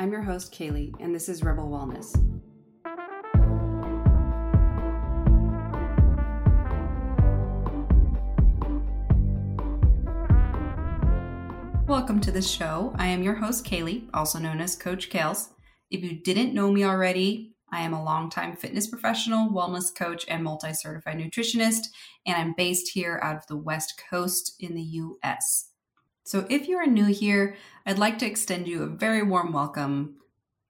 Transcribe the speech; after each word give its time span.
I'm 0.00 0.12
your 0.12 0.22
host, 0.22 0.54
Kaylee, 0.54 0.94
and 0.98 1.14
this 1.14 1.28
is 1.28 1.42
Rebel 1.42 1.68
Wellness. 1.68 2.16
Welcome 11.86 12.22
to 12.22 12.30
the 12.32 12.40
show. 12.40 12.94
I 12.96 13.08
am 13.08 13.22
your 13.22 13.34
host, 13.34 13.66
Kaylee, 13.66 14.08
also 14.14 14.38
known 14.38 14.62
as 14.62 14.74
Coach 14.74 15.10
Kales. 15.10 15.50
If 15.90 16.02
you 16.02 16.22
didn't 16.22 16.54
know 16.54 16.72
me 16.72 16.82
already, 16.82 17.52
I 17.70 17.82
am 17.82 17.92
a 17.92 18.02
longtime 18.02 18.56
fitness 18.56 18.86
professional, 18.86 19.50
wellness 19.50 19.94
coach, 19.94 20.24
and 20.28 20.42
multi 20.42 20.72
certified 20.72 21.18
nutritionist, 21.18 21.88
and 22.24 22.38
I'm 22.38 22.54
based 22.56 22.92
here 22.94 23.20
out 23.22 23.36
of 23.36 23.46
the 23.48 23.58
West 23.58 24.00
Coast 24.08 24.54
in 24.60 24.74
the 24.74 24.82
US. 24.82 25.69
So 26.30 26.46
if 26.48 26.68
you 26.68 26.76
are 26.76 26.86
new 26.86 27.06
here, 27.06 27.56
I'd 27.84 27.98
like 27.98 28.20
to 28.20 28.26
extend 28.26 28.68
you 28.68 28.84
a 28.84 28.86
very 28.86 29.20
warm 29.20 29.52
welcome. 29.52 30.14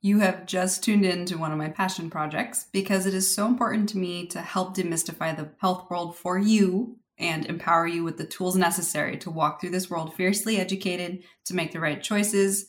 You 0.01 0.21
have 0.21 0.47
just 0.47 0.83
tuned 0.83 1.05
in 1.05 1.27
to 1.27 1.37
one 1.37 1.53
of 1.53 1.59
my 1.59 1.69
passion 1.69 2.09
projects 2.09 2.65
because 2.73 3.05
it 3.05 3.13
is 3.13 3.35
so 3.35 3.47
important 3.47 3.91
to 3.91 3.99
me 3.99 4.27
to 4.29 4.41
help 4.41 4.75
demystify 4.75 5.37
the 5.37 5.51
health 5.59 5.91
world 5.91 6.17
for 6.17 6.39
you 6.39 6.97
and 7.19 7.45
empower 7.45 7.87
you 7.87 8.05
with 8.05 8.17
the 8.17 8.25
tools 8.25 8.57
necessary 8.57 9.19
to 9.19 9.31
walk 9.31 9.61
through 9.61 9.69
this 9.69 9.91
world 9.91 10.15
fiercely 10.15 10.57
educated, 10.57 11.25
to 11.45 11.55
make 11.55 11.73
the 11.73 11.81
right 11.81 12.03
choices 12.03 12.69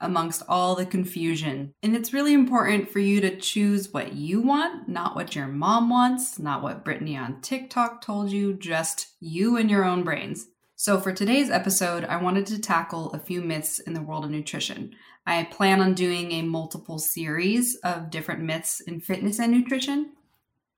amongst 0.00 0.44
all 0.48 0.76
the 0.76 0.86
confusion. 0.86 1.74
And 1.82 1.96
it's 1.96 2.12
really 2.12 2.34
important 2.34 2.88
for 2.88 3.00
you 3.00 3.20
to 3.20 3.36
choose 3.36 3.92
what 3.92 4.12
you 4.12 4.40
want, 4.40 4.88
not 4.88 5.16
what 5.16 5.34
your 5.34 5.48
mom 5.48 5.90
wants, 5.90 6.38
not 6.38 6.62
what 6.62 6.84
Brittany 6.84 7.16
on 7.16 7.40
TikTok 7.40 8.00
told 8.00 8.30
you, 8.30 8.54
just 8.54 9.08
you 9.18 9.56
and 9.56 9.68
your 9.68 9.84
own 9.84 10.04
brains. 10.04 10.46
So, 10.82 10.98
for 10.98 11.12
today's 11.12 11.48
episode, 11.48 12.02
I 12.06 12.16
wanted 12.16 12.44
to 12.46 12.58
tackle 12.58 13.12
a 13.12 13.18
few 13.20 13.40
myths 13.40 13.78
in 13.78 13.92
the 13.92 14.02
world 14.02 14.24
of 14.24 14.32
nutrition. 14.32 14.96
I 15.24 15.44
plan 15.44 15.80
on 15.80 15.94
doing 15.94 16.32
a 16.32 16.42
multiple 16.42 16.98
series 16.98 17.76
of 17.84 18.10
different 18.10 18.40
myths 18.42 18.80
in 18.80 19.00
fitness 19.00 19.38
and 19.38 19.52
nutrition, 19.52 20.14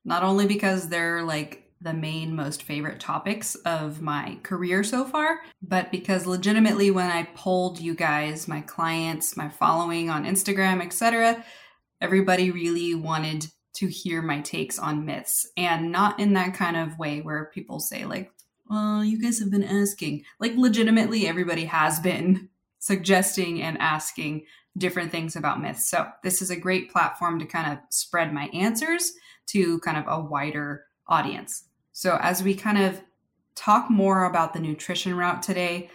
not 0.03 0.21
only 0.21 0.45
because 0.45 0.89
they're 0.89 1.23
like 1.23 1.71
the 1.81 1.95
main 1.95 2.35
most 2.35 2.61
favorite 2.61 2.99
topics 2.99 3.55
of 3.65 3.99
my 3.99 4.37
career 4.43 4.83
so 4.83 5.05
far, 5.05 5.39
but 5.63 5.91
because 5.91 6.27
legitimately 6.27 6.91
when 6.91 7.09
I 7.09 7.23
polled 7.33 7.79
you 7.79 7.95
guys, 7.95 8.47
my 8.47 8.61
clients, 8.61 9.35
my 9.35 9.49
following 9.49 10.11
on 10.11 10.23
Instagram, 10.23 10.85
etc., 10.85 11.43
everybody 11.99 12.51
really 12.51 12.93
wanted 12.93 13.47
to 13.77 13.87
hear 13.87 14.21
my 14.21 14.41
takes 14.41 14.77
on 14.77 15.03
myths 15.03 15.49
and 15.57 15.91
not 15.91 16.19
in 16.19 16.33
that 16.33 16.53
kind 16.53 16.77
of 16.77 16.99
way 16.99 17.21
where 17.21 17.49
people 17.55 17.79
say 17.79 18.05
like, 18.05 18.31
"Well, 18.69 19.03
you 19.03 19.21
guys 19.21 19.39
have 19.39 19.51
been 19.51 19.63
asking." 19.63 20.23
Like 20.39 20.53
legitimately 20.55 21.27
everybody 21.27 21.65
has 21.65 21.99
been 21.99 22.49
suggesting 22.79 23.61
and 23.61 23.77
asking 23.79 24.45
different 24.77 25.11
things 25.11 25.35
about 25.35 25.61
myths. 25.61 25.89
So, 25.89 26.07
this 26.23 26.41
is 26.41 26.49
a 26.49 26.55
great 26.55 26.91
platform 26.91 27.39
to 27.39 27.45
kind 27.45 27.71
of 27.71 27.79
spread 27.89 28.33
my 28.33 28.45
answers 28.47 29.13
to 29.47 29.79
kind 29.79 29.97
of 29.97 30.05
a 30.07 30.19
wider 30.19 30.85
audience. 31.07 31.65
So, 31.93 32.17
as 32.21 32.43
we 32.43 32.55
kind 32.55 32.77
of 32.77 33.01
talk 33.55 33.89
more 33.89 34.25
about 34.25 34.53
the 34.53 34.59
nutrition 34.59 35.15
route 35.15 35.41
today, 35.41 35.89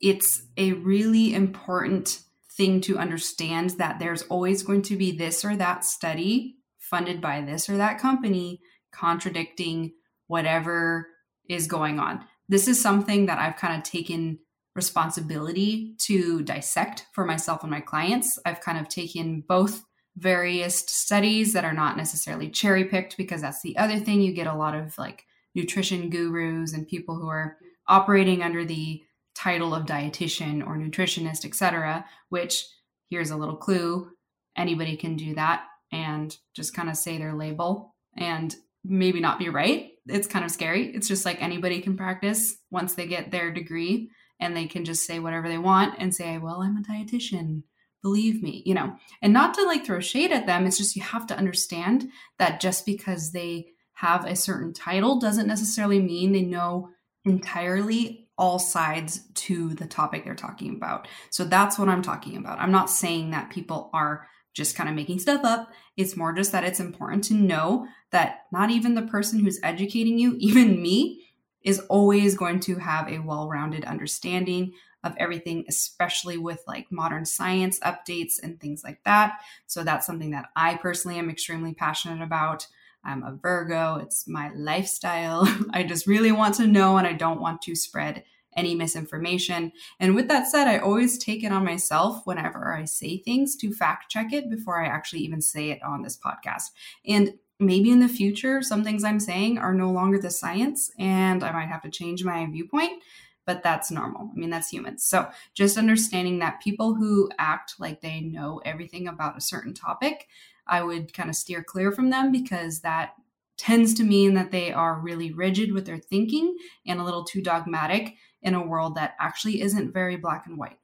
it's 0.00 0.42
a 0.56 0.72
really 0.72 1.34
important 1.34 2.20
thing 2.50 2.80
to 2.82 2.98
understand 2.98 3.70
that 3.70 3.98
there's 3.98 4.22
always 4.22 4.62
going 4.62 4.82
to 4.82 4.96
be 4.96 5.12
this 5.12 5.44
or 5.44 5.56
that 5.56 5.84
study 5.84 6.56
funded 6.78 7.20
by 7.20 7.40
this 7.40 7.68
or 7.68 7.76
that 7.76 7.98
company 7.98 8.60
contradicting 8.92 9.92
whatever 10.26 11.08
is 11.48 11.66
going 11.66 11.98
on. 11.98 12.24
This 12.48 12.68
is 12.68 12.80
something 12.80 13.26
that 13.26 13.38
I've 13.38 13.56
kind 13.56 13.76
of 13.76 13.82
taken 13.82 14.38
responsibility 14.74 15.94
to 15.98 16.42
dissect 16.42 17.06
for 17.12 17.24
myself 17.24 17.62
and 17.62 17.70
my 17.70 17.80
clients. 17.80 18.38
I've 18.44 18.60
kind 18.60 18.78
of 18.78 18.88
taken 18.88 19.42
both 19.48 19.82
various 20.16 20.78
studies 20.78 21.52
that 21.52 21.64
are 21.64 21.72
not 21.72 21.96
necessarily 21.96 22.50
cherry 22.50 22.84
picked 22.84 23.16
because 23.16 23.42
that's 23.42 23.62
the 23.62 23.76
other 23.76 23.98
thing 23.98 24.20
you 24.20 24.32
get 24.32 24.46
a 24.46 24.54
lot 24.54 24.74
of 24.74 24.96
like 24.96 25.24
nutrition 25.54 26.10
gurus 26.10 26.72
and 26.72 26.88
people 26.88 27.16
who 27.16 27.28
are 27.28 27.56
operating 27.88 28.42
under 28.42 28.64
the 28.64 29.02
title 29.34 29.74
of 29.74 29.84
dietitian 29.84 30.66
or 30.66 30.78
nutritionist 30.78 31.44
etc 31.44 32.04
which 32.30 32.66
here's 33.10 33.30
a 33.30 33.36
little 33.36 33.56
clue 33.56 34.10
anybody 34.56 34.96
can 34.96 35.16
do 35.16 35.34
that 35.34 35.64
and 35.92 36.38
just 36.54 36.74
kind 36.74 36.88
of 36.88 36.96
say 36.96 37.18
their 37.18 37.34
label 37.34 37.94
and 38.16 38.56
maybe 38.84 39.20
not 39.20 39.38
be 39.38 39.50
right 39.50 39.90
it's 40.08 40.26
kind 40.26 40.44
of 40.44 40.50
scary 40.50 40.94
it's 40.94 41.08
just 41.08 41.24
like 41.24 41.40
anybody 41.42 41.80
can 41.80 41.96
practice 41.96 42.56
once 42.70 42.94
they 42.94 43.06
get 43.06 43.30
their 43.30 43.52
degree 43.52 44.10
and 44.40 44.56
they 44.56 44.66
can 44.66 44.84
just 44.84 45.06
say 45.06 45.18
whatever 45.18 45.48
they 45.48 45.58
want 45.58 45.94
and 45.98 46.14
say 46.14 46.38
well 46.38 46.62
i'm 46.62 46.76
a 46.76 46.82
dietitian 46.82 47.62
believe 48.06 48.40
me, 48.40 48.62
you 48.64 48.72
know, 48.72 48.94
and 49.20 49.32
not 49.32 49.52
to 49.52 49.64
like 49.64 49.84
throw 49.84 49.98
shade 49.98 50.30
at 50.30 50.46
them. 50.46 50.64
It's 50.64 50.78
just 50.78 50.94
you 50.94 51.02
have 51.02 51.26
to 51.26 51.36
understand 51.36 52.08
that 52.38 52.60
just 52.60 52.86
because 52.86 53.32
they 53.32 53.66
have 53.94 54.24
a 54.24 54.36
certain 54.36 54.72
title 54.72 55.18
doesn't 55.18 55.48
necessarily 55.48 55.98
mean 55.98 56.30
they 56.30 56.42
know 56.42 56.90
entirely 57.24 58.28
all 58.38 58.60
sides 58.60 59.26
to 59.34 59.74
the 59.74 59.86
topic 59.86 60.24
they're 60.24 60.36
talking 60.36 60.76
about. 60.76 61.08
So 61.30 61.44
that's 61.44 61.80
what 61.80 61.88
I'm 61.88 62.02
talking 62.02 62.36
about. 62.36 62.60
I'm 62.60 62.70
not 62.70 62.90
saying 62.90 63.32
that 63.32 63.50
people 63.50 63.90
are 63.92 64.28
just 64.56 64.74
kind 64.74 64.88
of 64.88 64.94
making 64.94 65.18
stuff 65.18 65.44
up. 65.44 65.70
It's 65.98 66.16
more 66.16 66.32
just 66.32 66.50
that 66.52 66.64
it's 66.64 66.80
important 66.80 67.24
to 67.24 67.34
know 67.34 67.86
that 68.10 68.46
not 68.50 68.70
even 68.70 68.94
the 68.94 69.02
person 69.02 69.38
who's 69.38 69.60
educating 69.62 70.18
you, 70.18 70.34
even 70.38 70.82
me, 70.82 71.22
is 71.62 71.80
always 71.90 72.36
going 72.36 72.60
to 72.60 72.76
have 72.76 73.08
a 73.08 73.18
well 73.18 73.48
rounded 73.48 73.84
understanding 73.84 74.72
of 75.04 75.14
everything, 75.18 75.64
especially 75.68 76.38
with 76.38 76.62
like 76.66 76.90
modern 76.90 77.24
science 77.24 77.78
updates 77.80 78.42
and 78.42 78.58
things 78.58 78.82
like 78.82 78.98
that. 79.04 79.40
So 79.66 79.84
that's 79.84 80.06
something 80.06 80.30
that 80.30 80.46
I 80.56 80.76
personally 80.76 81.18
am 81.18 81.30
extremely 81.30 81.74
passionate 81.74 82.22
about. 82.22 82.66
I'm 83.04 83.22
a 83.22 83.38
Virgo, 83.40 83.96
it's 83.96 84.26
my 84.26 84.50
lifestyle. 84.54 85.46
I 85.72 85.82
just 85.82 86.06
really 86.06 86.32
want 86.32 86.54
to 86.56 86.66
know 86.66 86.96
and 86.96 87.06
I 87.06 87.12
don't 87.12 87.40
want 87.40 87.62
to 87.62 87.76
spread 87.76 88.24
any 88.56 88.74
misinformation. 88.74 89.72
And 90.00 90.14
with 90.14 90.28
that 90.28 90.46
said, 90.46 90.66
I 90.66 90.78
always 90.78 91.18
take 91.18 91.44
it 91.44 91.52
on 91.52 91.64
myself 91.64 92.26
whenever 92.26 92.74
I 92.74 92.84
say 92.84 93.18
things 93.18 93.56
to 93.56 93.72
fact 93.72 94.10
check 94.10 94.32
it 94.32 94.50
before 94.50 94.82
I 94.82 94.88
actually 94.88 95.20
even 95.20 95.40
say 95.40 95.70
it 95.70 95.82
on 95.82 96.02
this 96.02 96.18
podcast. 96.18 96.70
And 97.06 97.34
maybe 97.58 97.90
in 97.90 98.00
the 98.00 98.08
future, 98.08 98.62
some 98.62 98.84
things 98.84 99.04
I'm 99.04 99.20
saying 99.20 99.58
are 99.58 99.74
no 99.74 99.90
longer 99.90 100.18
the 100.18 100.30
science 100.30 100.90
and 100.98 101.44
I 101.44 101.52
might 101.52 101.68
have 101.68 101.82
to 101.82 101.90
change 101.90 102.24
my 102.24 102.46
viewpoint 102.46 103.02
but 103.46 103.62
that's 103.62 103.90
normal. 103.90 104.28
I 104.32 104.38
mean, 104.38 104.50
that's 104.50 104.68
humans. 104.68 105.06
So 105.06 105.28
just 105.54 105.78
understanding 105.78 106.40
that 106.40 106.60
people 106.60 106.94
who 106.94 107.30
act 107.38 107.76
like 107.78 108.00
they 108.00 108.20
know 108.20 108.60
everything 108.64 109.06
about 109.06 109.38
a 109.38 109.40
certain 109.40 109.72
topic, 109.72 110.28
I 110.66 110.82
would 110.82 111.14
kind 111.14 111.30
of 111.30 111.36
steer 111.36 111.62
clear 111.62 111.92
from 111.92 112.10
them 112.10 112.32
because 112.32 112.80
that 112.80 113.14
tends 113.56 113.94
to 113.94 114.04
mean 114.04 114.34
that 114.34 114.50
they 114.50 114.72
are 114.72 114.98
really 115.00 115.32
rigid 115.32 115.72
with 115.72 115.86
their 115.86 115.98
thinking 115.98 116.56
and 116.86 117.00
a 117.00 117.04
little 117.04 117.24
too 117.24 117.40
dogmatic 117.40 118.16
in 118.46 118.54
a 118.54 118.64
world 118.64 118.94
that 118.94 119.16
actually 119.20 119.60
isn't 119.60 119.92
very 119.92 120.16
black 120.16 120.46
and 120.46 120.56
white. 120.56 120.78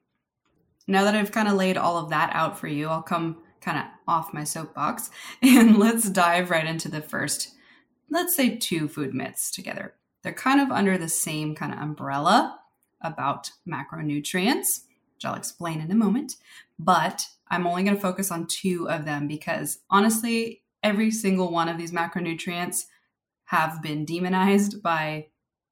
Now 0.87 1.05
that 1.05 1.15
I've 1.15 1.33
kind 1.33 1.49
of 1.49 1.55
laid 1.55 1.77
all 1.77 1.97
of 1.97 2.11
that 2.11 2.31
out 2.35 2.59
for 2.59 2.67
you, 2.67 2.89
I'll 2.89 3.03
come 3.03 3.39
kind 3.61 3.79
of 3.79 3.85
off 4.09 4.35
my 4.35 4.43
soapbox 4.43 5.11
and 5.43 5.79
let's 5.79 6.11
dive 6.11 6.51
right 6.51 6.67
into 6.67 6.91
the 6.91 7.01
first, 7.01 7.55
let's 8.11 8.37
say, 8.37 8.57
two 8.57 8.89
food 8.89 9.15
myths 9.15 9.51
together. 9.51 9.95
They're 10.23 10.33
kind 10.33 10.61
of 10.61 10.71
under 10.71 10.99
the 10.99 11.09
same 11.09 11.55
kind 11.55 11.73
of 11.73 11.79
umbrella 11.79 12.59
about 13.01 13.51
macronutrients, 13.67 14.83
which 15.15 15.25
I'll 15.25 15.35
explain 15.35 15.81
in 15.81 15.91
a 15.91 15.95
moment. 15.95 16.35
But 16.79 17.27
I'm 17.49 17.67
only 17.67 17.85
going 17.85 17.97
to 17.97 18.03
focus 18.03 18.31
on 18.33 18.47
two 18.49 18.89
of 18.89 19.05
them 19.05 19.29
because 19.29 19.79
honestly, 19.89 20.63
every 20.83 21.11
single 21.13 21.53
one 21.53 21.69
of 21.69 21.79
these 21.79 21.93
macronutrients 21.93 22.87
have 23.45 23.83
been 23.83 24.05
demonized 24.05 24.83
by 24.83 25.27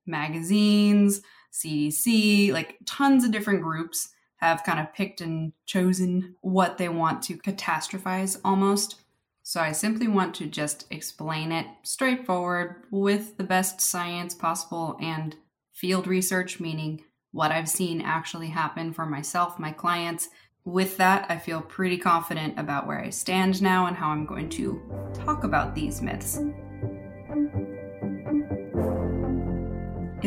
magazines, 0.07 1.23
CDC, 1.53 2.53
like 2.53 2.79
tons 2.87 3.25
of 3.25 3.31
different 3.31 3.63
groups 3.63 4.11
have 4.37 4.65
kind 4.65 4.81
of 4.81 4.95
picked 4.95 5.21
and 5.21 5.53
chosen 5.67 6.35
what 6.41 6.79
they 6.79 6.89
want 6.89 7.23
to 7.23 7.37
catastrophize 7.37 8.39
almost. 8.45 9.01
So 9.43 9.61
I 9.61 9.73
simply 9.73 10.09
want 10.09 10.35
to 10.37 10.47
just 10.47 10.87
explain 10.91 11.53
it 11.53 11.67
straightforward 11.83 12.85
with 12.91 13.37
the 13.37 13.45
best 13.45 13.81
science 13.81 14.35
possible 14.35 14.97
and 15.01 15.37
field 15.73 16.07
research, 16.07 16.61
meaning 16.61 17.05
what 17.33 17.53
I've 17.53 17.69
seen 17.69 18.01
actually 18.01 18.49
happen 18.49 18.93
for 18.93 19.07
myself, 19.07 19.59
my 19.59 19.73
clients. 19.73 20.29
With 20.65 20.97
that, 20.99 21.27
I 21.29 21.39
feel 21.39 21.63
pretty 21.63 21.97
confident 21.97 22.59
about 22.59 22.87
where 22.87 23.01
I 23.01 23.11
stand 23.11 23.63
now 23.63 23.87
and 23.87 23.97
how 23.97 24.11
I'm 24.11 24.27
going 24.27 24.49
to 24.51 24.81
talk 25.15 25.45
about 25.45 25.75
these 25.75 26.03
myths. 26.03 26.41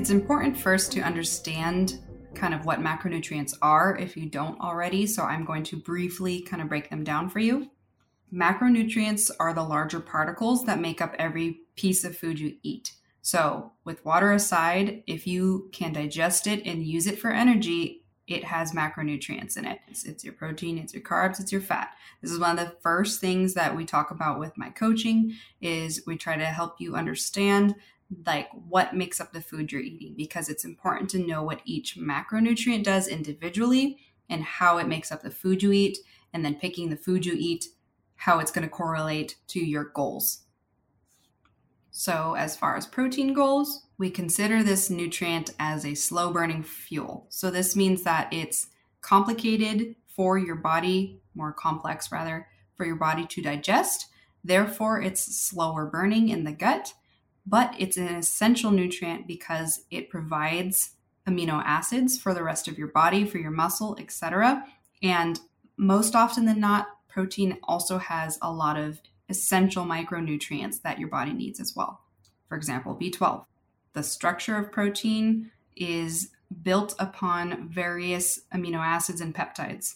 It's 0.03 0.09
important 0.09 0.57
first 0.57 0.91
to 0.91 0.99
understand 0.99 2.01
kind 2.35 2.53
of 2.53 2.65
what 2.65 2.81
macronutrients 2.81 3.53
are 3.61 3.97
if 3.97 4.17
you 4.17 4.25
don't 4.25 4.59
already, 4.59 5.07
so 5.07 5.23
I'm 5.23 5.45
going 5.45 5.63
to 5.63 5.77
briefly 5.77 6.41
kind 6.41 6.61
of 6.61 6.67
break 6.67 6.89
them 6.89 7.05
down 7.05 7.29
for 7.29 7.39
you. 7.39 7.71
Macronutrients 8.33 9.31
are 9.39 9.53
the 9.53 9.63
larger 9.63 10.01
particles 10.01 10.65
that 10.65 10.81
make 10.81 10.99
up 10.99 11.15
every 11.17 11.61
piece 11.77 12.03
of 12.03 12.17
food 12.17 12.37
you 12.37 12.57
eat. 12.63 12.91
So, 13.21 13.71
with 13.85 14.03
water 14.03 14.33
aside, 14.33 15.03
if 15.07 15.25
you 15.25 15.69
can 15.71 15.93
digest 15.93 16.47
it 16.47 16.65
and 16.65 16.85
use 16.85 17.07
it 17.07 17.17
for 17.17 17.31
energy, 17.31 18.03
it 18.27 18.43
has 18.43 18.73
macronutrients 18.73 19.55
in 19.55 19.63
it. 19.63 19.79
It's, 19.87 20.03
it's, 20.03 20.23
your 20.25 20.33
protein, 20.33 20.77
it's 20.77 20.93
your 20.93 21.03
carbs, 21.03 21.39
it's 21.39 21.51
your 21.53 21.61
fat. 21.61 21.93
This 22.21 22.31
is 22.31 22.39
one 22.39 22.59
of 22.59 22.65
the 22.65 22.75
first 22.81 23.21
things 23.21 23.53
that 23.53 23.73
we 23.73 23.85
talk 23.85 24.11
about 24.11 24.37
with 24.37 24.57
my 24.57 24.69
coaching 24.69 25.35
is 25.61 26.03
we 26.05 26.17
try 26.17 26.35
to 26.35 26.45
help 26.45 26.81
you 26.81 26.95
understand 26.95 27.75
like 28.25 28.49
what 28.67 28.95
makes 28.95 29.19
up 29.21 29.33
the 29.33 29.41
food 29.41 29.71
you're 29.71 29.81
eating 29.81 30.13
because 30.15 30.49
it's 30.49 30.65
important 30.65 31.09
to 31.09 31.19
know 31.19 31.43
what 31.43 31.61
each 31.65 31.97
macronutrient 31.97 32.83
does 32.83 33.07
individually 33.07 33.97
and 34.29 34.43
how 34.43 34.77
it 34.77 34.87
makes 34.87 35.11
up 35.11 35.21
the 35.21 35.31
food 35.31 35.61
you 35.61 35.71
eat 35.71 35.97
and 36.33 36.43
then 36.43 36.55
picking 36.55 36.89
the 36.89 36.97
food 36.97 37.25
you 37.25 37.35
eat 37.37 37.65
how 38.15 38.39
it's 38.39 38.51
going 38.51 38.67
to 38.67 38.69
correlate 38.69 39.35
to 39.47 39.59
your 39.59 39.85
goals. 39.85 40.43
So, 41.91 42.35
as 42.35 42.55
far 42.55 42.75
as 42.75 42.87
protein 42.87 43.33
goals, 43.33 43.85
we 43.99 44.09
consider 44.09 44.63
this 44.63 44.89
nutrient 44.89 45.51
as 45.59 45.85
a 45.85 45.93
slow 45.93 46.33
burning 46.33 46.63
fuel. 46.63 47.27
So, 47.29 47.51
this 47.51 47.75
means 47.75 48.03
that 48.03 48.33
it's 48.33 48.67
complicated 49.01 49.95
for 50.07 50.37
your 50.37 50.55
body, 50.55 51.19
more 51.35 51.53
complex 51.53 52.11
rather, 52.11 52.47
for 52.75 52.85
your 52.85 52.95
body 52.95 53.27
to 53.27 53.41
digest. 53.41 54.07
Therefore, 54.43 55.01
it's 55.01 55.39
slower 55.39 55.85
burning 55.85 56.29
in 56.29 56.45
the 56.45 56.51
gut, 56.51 56.93
but 57.45 57.73
it's 57.77 57.97
an 57.97 58.07
essential 58.07 58.71
nutrient 58.71 59.27
because 59.27 59.85
it 59.91 60.09
provides 60.09 60.91
amino 61.27 61.61
acids 61.65 62.17
for 62.17 62.33
the 62.33 62.43
rest 62.43 62.67
of 62.67 62.77
your 62.77 62.87
body, 62.87 63.25
for 63.25 63.37
your 63.37 63.51
muscle, 63.51 63.97
etc. 63.99 64.65
And 65.01 65.39
most 65.77 66.15
often 66.15 66.45
than 66.45 66.59
not, 66.59 66.87
protein 67.09 67.57
also 67.63 67.97
has 67.97 68.37
a 68.41 68.51
lot 68.51 68.77
of 68.77 69.01
essential 69.29 69.85
micronutrients 69.85 70.81
that 70.81 70.99
your 70.99 71.09
body 71.09 71.33
needs 71.33 71.59
as 71.59 71.75
well. 71.75 72.01
For 72.47 72.55
example, 72.55 72.97
B12. 72.99 73.45
The 73.93 74.03
structure 74.03 74.57
of 74.57 74.71
protein 74.71 75.51
is 75.75 76.29
built 76.61 76.95
upon 76.99 77.69
various 77.69 78.41
amino 78.53 78.77
acids 78.77 79.21
and 79.21 79.33
peptides. 79.33 79.95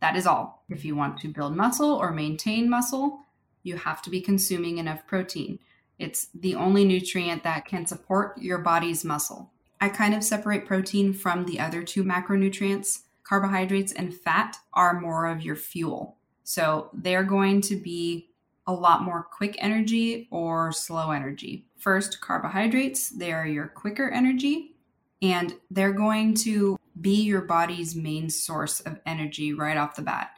That 0.00 0.16
is 0.16 0.26
all. 0.26 0.64
If 0.68 0.84
you 0.84 0.94
want 0.94 1.18
to 1.20 1.28
build 1.28 1.56
muscle 1.56 1.92
or 1.92 2.12
maintain 2.12 2.70
muscle, 2.70 3.20
you 3.62 3.76
have 3.76 4.02
to 4.02 4.10
be 4.10 4.20
consuming 4.20 4.78
enough 4.78 5.06
protein. 5.06 5.58
It's 5.98 6.28
the 6.34 6.54
only 6.54 6.84
nutrient 6.84 7.42
that 7.42 7.64
can 7.66 7.86
support 7.86 8.38
your 8.38 8.58
body's 8.58 9.04
muscle. 9.04 9.52
I 9.80 9.88
kind 9.88 10.14
of 10.14 10.24
separate 10.24 10.66
protein 10.66 11.12
from 11.12 11.44
the 11.44 11.60
other 11.60 11.82
two 11.82 12.04
macronutrients. 12.04 13.02
Carbohydrates 13.24 13.92
and 13.92 14.14
fat 14.14 14.56
are 14.72 15.00
more 15.00 15.26
of 15.26 15.42
your 15.42 15.56
fuel. 15.56 16.16
So 16.44 16.90
they're 16.94 17.24
going 17.24 17.60
to 17.62 17.76
be 17.76 18.30
a 18.66 18.72
lot 18.72 19.02
more 19.02 19.22
quick 19.22 19.56
energy 19.58 20.28
or 20.30 20.72
slow 20.72 21.10
energy. 21.10 21.66
First, 21.78 22.20
carbohydrates, 22.20 23.10
they 23.10 23.32
are 23.32 23.46
your 23.46 23.68
quicker 23.68 24.10
energy, 24.10 24.76
and 25.22 25.54
they're 25.70 25.92
going 25.92 26.34
to 26.34 26.78
be 27.00 27.22
your 27.22 27.42
body's 27.42 27.94
main 27.94 28.30
source 28.30 28.80
of 28.80 29.00
energy 29.06 29.52
right 29.52 29.76
off 29.76 29.96
the 29.96 30.02
bat. 30.02 30.30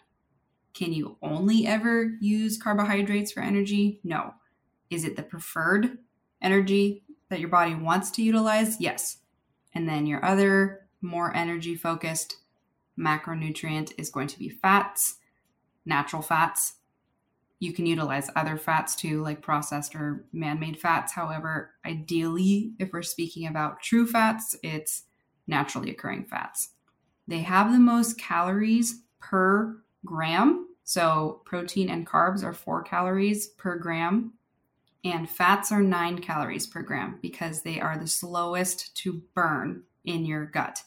Can 0.75 0.93
you 0.93 1.17
only 1.23 1.67
ever 1.67 2.17
use 2.21 2.56
carbohydrates 2.56 3.33
for 3.33 3.41
energy? 3.41 4.01
No. 4.05 4.35
Is 4.91 5.05
it 5.05 5.17
the 5.17 5.23
preferred 5.23 5.99
energy 6.43 7.05
that 7.29 7.41
your 7.41 7.49
body 7.49 7.75
wants 7.75 8.11
to 8.13 8.23
utilize? 8.23 8.81
Yes. 8.81 9.19
And 9.75 9.89
then 9.89 10.07
your 10.07 10.25
other 10.25 10.89
more 11.01 11.35
energy 11.35 11.77
focused 11.77 12.37
macronutrient 12.99 13.93
is 13.97 14.11
going 14.11 14.27
to 14.29 14.39
be 14.39 14.49
fats 14.49 15.17
natural 15.85 16.23
fats. 16.23 16.75
You 17.59 17.75
can 17.75 17.85
utilize 17.85 18.31
other 18.35 18.57
fats 18.57 18.97
too, 18.97 19.23
like 19.23 19.43
processed 19.43 19.95
or 19.95 20.25
man 20.33 20.59
made 20.59 20.81
fats. 20.81 21.13
However, 21.13 21.73
ideally, 21.85 22.73
if 22.79 22.93
we're 22.93 23.03
speaking 23.03 23.47
about 23.47 23.83
true 23.83 24.07
fats, 24.07 24.57
it's 24.63 25.03
naturally 25.47 25.91
occurring 25.91 26.25
fats. 26.25 26.71
They 27.29 27.41
have 27.41 27.71
the 27.71 27.79
most 27.79 28.19
calories 28.19 29.03
per 29.21 29.77
gram. 30.07 30.69
So, 30.85 31.43
protein 31.45 31.91
and 31.91 32.07
carbs 32.07 32.43
are 32.43 32.55
four 32.55 32.83
calories 32.83 33.49
per 33.49 33.77
gram, 33.79 34.33
and 35.05 35.29
fats 35.29 35.73
are 35.73 35.82
nine 35.82 36.19
calories 36.19 36.67
per 36.67 36.82
gram 36.82 37.19
because 37.23 37.62
they 37.62 37.81
are 37.81 37.99
the 37.99 38.06
slowest 38.06 38.94
to 38.99 39.23
burn 39.35 39.85
in 40.05 40.25
your 40.25 40.47
gut, 40.47 40.82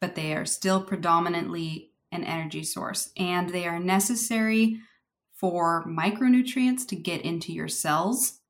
but 0.00 0.14
they 0.14 0.34
are 0.34 0.44
still 0.44 0.82
predominantly 0.82 1.92
an 2.12 2.24
energy 2.24 2.62
source, 2.62 3.10
and 3.16 3.50
they 3.50 3.66
are 3.66 3.80
necessary 3.80 4.80
for 5.32 5.84
micronutrients 5.86 6.86
to 6.88 6.96
get 6.96 7.22
into 7.22 7.52
your 7.52 7.68
cells 7.68 8.40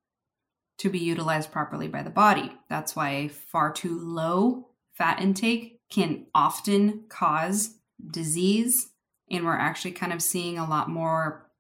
to 0.78 0.90
be 0.90 0.98
utilized 0.98 1.52
properly 1.52 1.88
by 1.88 2.02
the 2.02 2.10
body. 2.10 2.52
That's 2.68 2.94
why 2.94 3.10
a 3.10 3.28
far 3.28 3.72
too 3.72 3.98
low 3.98 4.68
fat 4.92 5.20
intake 5.20 5.80
can 5.90 6.26
often 6.34 7.04
cause 7.08 7.76
disease. 8.10 8.90
And 9.30 9.44
we're 9.44 9.56
actually 9.56 9.92
kind 9.92 10.12
of 10.12 10.22
seeing 10.22 10.58
a 10.58 10.68
lot 10.68 10.90
more 10.90 11.50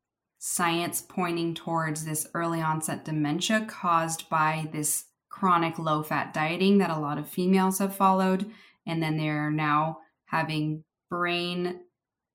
science 0.46 1.00
pointing 1.00 1.54
towards 1.54 2.04
this 2.04 2.28
early 2.34 2.60
onset 2.60 3.02
dementia 3.02 3.64
caused 3.66 4.28
by 4.28 4.68
this 4.72 5.06
chronic 5.30 5.78
low 5.78 6.02
fat 6.02 6.34
dieting 6.34 6.76
that 6.76 6.90
a 6.90 6.98
lot 6.98 7.16
of 7.16 7.26
females 7.26 7.78
have 7.78 7.96
followed. 7.96 8.44
And 8.86 9.02
then 9.02 9.16
they're 9.16 9.50
now 9.50 10.00
having 10.26 10.84
brain 11.08 11.80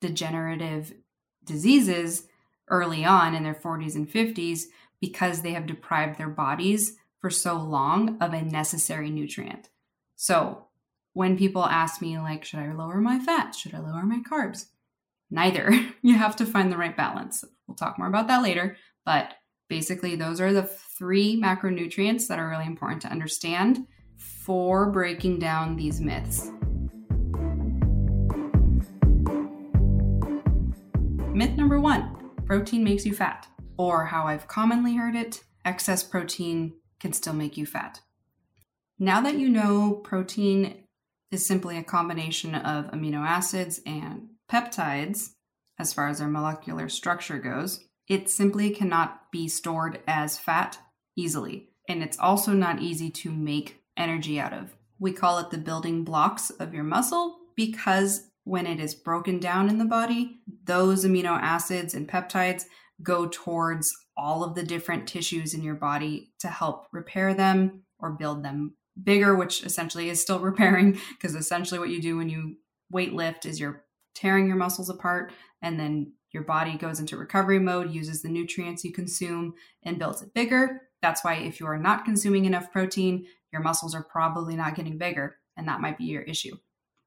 degenerative 0.02 0.92
diseases 1.44 2.24
early 2.68 3.06
on 3.06 3.36
in 3.36 3.44
their 3.44 3.54
40s 3.54 3.94
and 3.94 4.10
50s 4.10 4.64
because 5.00 5.44
they 5.44 5.52
have 5.52 5.68
deprived 5.68 6.18
their 6.18 6.30
bodies 6.30 6.96
for 7.22 7.30
so 7.30 7.58
long 7.58 8.18
of 8.20 8.34
a 8.34 8.42
necessary 8.42 9.12
nutrient. 9.12 9.70
So, 10.16 10.66
when 11.14 11.38
people 11.38 11.64
ask 11.64 12.02
me, 12.02 12.18
like, 12.18 12.44
should 12.44 12.60
I 12.60 12.74
lower 12.74 13.02
my 13.02 13.20
fat? 13.20 13.54
Should 13.54 13.76
I 13.76 13.80
lower 13.80 14.04
my 14.04 14.22
carbs? 14.28 14.66
Neither. 15.32 15.72
you 16.02 16.18
have 16.18 16.36
to 16.38 16.46
find 16.46 16.72
the 16.72 16.78
right 16.78 16.96
balance. 16.96 17.44
We'll 17.68 17.76
talk 17.76 17.98
more 17.98 18.08
about 18.08 18.28
that 18.28 18.44
later. 18.44 18.78
But 19.06 19.36
basically, 19.70 20.16
those 20.16 20.42
are 20.42 20.54
the 20.54 20.64
three 20.64 21.40
macronutrients 21.42 22.28
that 22.28 22.40
are 22.40 22.50
really 22.50 22.66
important 22.66 23.02
to 23.04 23.10
understand 23.10 23.86
for 24.18 24.92
breaking 24.92 25.40
down 25.40 25.76
these 25.76 26.02
myths. 26.02 26.52
Myth 31.34 31.56
number 31.56 31.80
one 31.80 32.16
protein 32.46 32.84
makes 32.84 33.06
you 33.06 33.14
fat, 33.14 33.48
or 33.78 34.06
how 34.06 34.26
I've 34.26 34.48
commonly 34.48 34.96
heard 34.96 35.16
it, 35.16 35.44
excess 35.64 36.04
protein 36.04 36.74
can 37.00 37.14
still 37.14 37.34
make 37.34 37.56
you 37.56 37.66
fat. 37.66 38.02
Now 38.98 39.22
that 39.22 39.38
you 39.38 39.48
know 39.48 40.02
protein 40.04 40.84
is 41.32 41.46
simply 41.46 41.78
a 41.78 41.84
combination 41.84 42.56
of 42.56 42.92
amino 42.92 43.26
acids 43.26 43.80
and 43.86 44.30
peptides, 44.52 45.32
as 45.78 45.94
far 45.94 46.08
as 46.08 46.20
their 46.20 46.28
molecular 46.28 46.90
structure 46.90 47.40
goes, 47.40 47.86
it 48.08 48.30
simply 48.30 48.72
cannot 48.72 49.32
be 49.32 49.48
stored 49.48 50.02
as 50.08 50.40
fat 50.40 50.80
easily. 51.16 51.70
And 51.88 52.04
it's 52.04 52.20
also 52.20 52.54
not 52.54 52.82
easy 52.82 53.10
to 53.12 53.32
make 53.32 53.82
energy 53.96 54.40
out 54.40 54.54
of. 54.54 54.76
We 55.00 55.14
call 55.14 55.40
it 55.40 55.52
the 55.52 55.58
building 55.58 56.04
blocks 56.04 56.50
of 56.50 56.74
your 56.74 56.84
muscle 56.84 57.38
because 57.56 58.30
when 58.44 58.66
it 58.66 58.80
is 58.80 58.96
broken 58.96 59.40
down 59.40 59.70
in 59.70 59.78
the 59.78 59.86
body, 59.86 60.40
those 60.64 61.06
amino 61.06 61.40
acids 61.40 61.94
and 61.94 62.10
peptides 62.10 62.66
go 63.02 63.28
towards 63.28 63.92
all 64.18 64.44
of 64.44 64.56
the 64.56 64.64
different 64.64 65.08
tissues 65.08 65.54
in 65.54 65.64
your 65.64 65.76
body 65.76 66.32
to 66.40 66.48
help 66.48 66.88
repair 66.92 67.34
them 67.34 67.84
or 68.00 68.12
build 68.12 68.44
them 68.44 68.76
bigger, 69.02 69.36
which 69.36 69.64
essentially 69.64 70.10
is 70.10 70.22
still 70.22 70.40
repairing 70.42 71.00
because 71.12 71.36
essentially 71.36 71.80
what 71.80 71.90
you 71.90 72.02
do 72.02 72.18
when 72.18 72.30
you 72.30 72.56
weight 72.92 73.14
lift 73.14 73.46
is 73.46 73.60
you're 73.60 73.86
tearing 74.16 74.48
your 74.48 74.58
muscles 74.58 74.90
apart 74.90 75.32
and 75.62 75.80
then 75.80 76.14
your 76.32 76.44
body 76.44 76.78
goes 76.78 77.00
into 77.00 77.18
recovery 77.18 77.60
mode, 77.60 77.92
uses 77.92 78.22
the 78.22 78.30
nutrients 78.30 78.84
you 78.84 78.92
consume 78.92 79.54
and 79.84 79.98
builds 79.98 80.22
it 80.22 80.34
bigger. 80.34 80.82
That's 81.02 81.24
why 81.24 81.36
if 81.36 81.60
you 81.60 81.66
are 81.66 81.78
not 81.78 82.06
consuming 82.06 82.46
enough 82.46 82.72
protein, 82.72 83.26
your 83.52 83.62
muscles 83.62 83.96
are 83.96 84.04
probably 84.04 84.56
not 84.56 84.76
getting 84.76 84.98
bigger, 84.98 85.38
and 85.58 85.68
that 85.68 85.82
might 85.82 85.98
be 85.98 86.06
your 86.06 86.22
issue 86.22 86.56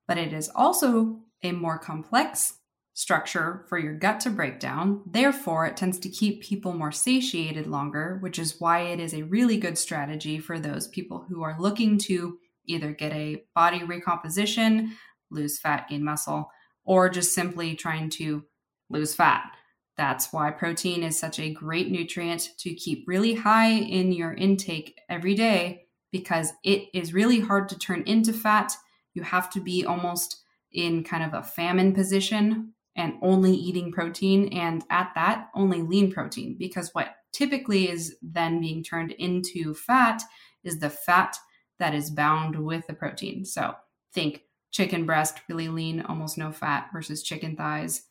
but 0.06 0.18
it 0.18 0.32
is 0.32 0.50
also 0.54 1.20
a 1.42 1.52
more 1.52 1.78
complex 1.78 2.58
structure 2.94 3.64
for 3.68 3.78
your 3.78 3.94
gut 3.94 4.20
to 4.20 4.30
break 4.30 4.60
down. 4.60 5.02
Therefore, 5.06 5.64
it 5.64 5.76
tends 5.76 5.98
to 6.00 6.10
keep 6.10 6.42
people 6.42 6.74
more 6.74 6.92
satiated 6.92 7.66
longer, 7.66 8.18
which 8.20 8.38
is 8.38 8.60
why 8.60 8.80
it 8.80 9.00
is 9.00 9.14
a 9.14 9.22
really 9.22 9.56
good 9.56 9.78
strategy 9.78 10.38
for 10.38 10.58
those 10.58 10.88
people 10.88 11.24
who 11.28 11.42
are 11.42 11.56
looking 11.58 11.96
to 11.98 12.38
either 12.66 12.92
get 12.92 13.12
a 13.12 13.42
body 13.54 13.82
recomposition, 13.82 14.94
lose 15.30 15.58
fat, 15.58 15.88
gain 15.88 16.04
muscle, 16.04 16.50
or 16.84 17.08
just 17.08 17.34
simply 17.34 17.74
trying 17.74 18.10
to 18.10 18.44
lose 18.90 19.14
fat. 19.14 19.50
That's 19.96 20.32
why 20.32 20.50
protein 20.50 21.02
is 21.02 21.18
such 21.18 21.38
a 21.38 21.52
great 21.52 21.90
nutrient 21.90 22.50
to 22.58 22.74
keep 22.74 23.04
really 23.06 23.34
high 23.34 23.70
in 23.70 24.12
your 24.12 24.32
intake 24.32 24.98
every 25.08 25.34
day 25.34 25.86
because 26.10 26.52
it 26.64 26.88
is 26.94 27.14
really 27.14 27.40
hard 27.40 27.68
to 27.70 27.78
turn 27.78 28.02
into 28.06 28.32
fat 28.32 28.74
you 29.14 29.22
have 29.22 29.50
to 29.50 29.60
be 29.60 29.84
almost 29.84 30.42
in 30.72 31.04
kind 31.04 31.22
of 31.22 31.34
a 31.34 31.42
famine 31.42 31.92
position 31.92 32.72
and 32.96 33.14
only 33.22 33.52
eating 33.52 33.92
protein 33.92 34.48
and 34.48 34.84
at 34.90 35.12
that 35.14 35.48
only 35.54 35.82
lean 35.82 36.12
protein 36.12 36.56
because 36.58 36.90
what 36.92 37.16
typically 37.32 37.90
is 37.90 38.16
then 38.22 38.60
being 38.60 38.82
turned 38.82 39.12
into 39.12 39.74
fat 39.74 40.22
is 40.64 40.78
the 40.78 40.90
fat 40.90 41.36
that 41.78 41.94
is 41.94 42.10
bound 42.10 42.56
with 42.56 42.86
the 42.86 42.94
protein 42.94 43.44
so 43.44 43.74
think 44.14 44.42
chicken 44.72 45.06
breast, 45.06 45.38
really 45.48 45.68
lean, 45.68 46.00
almost 46.00 46.36
no 46.36 46.50
fat, 46.50 46.88
versus 46.92 47.22
chicken 47.22 47.54
thighs, 47.54 48.02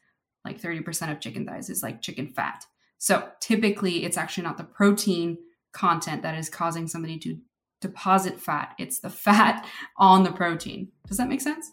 like 0.45 0.61
30% 0.61 1.11
of 1.11 1.19
chicken 1.19 1.45
thighs 1.45 1.69
is 1.69 1.83
like 1.83 2.01
chicken 2.01 2.31
fat. 2.33 2.65
So 2.97 3.29
typically, 3.41 4.05
it's 4.05 4.17
actually 4.17 4.43
not 4.43 4.57
the 4.57 4.63
protein 4.63 5.37
content 5.73 6.21
that 6.21 6.37
is 6.37 6.49
causing 6.49 6.87
somebody 6.87 7.17
to 7.19 7.39
deposit 7.81 8.39
fat, 8.39 8.75
it's 8.77 8.99
the 8.99 9.09
fat 9.09 9.67
on 9.97 10.23
the 10.23 10.31
protein. 10.31 10.89
Does 11.07 11.17
that 11.17 11.27
make 11.27 11.41
sense? 11.41 11.71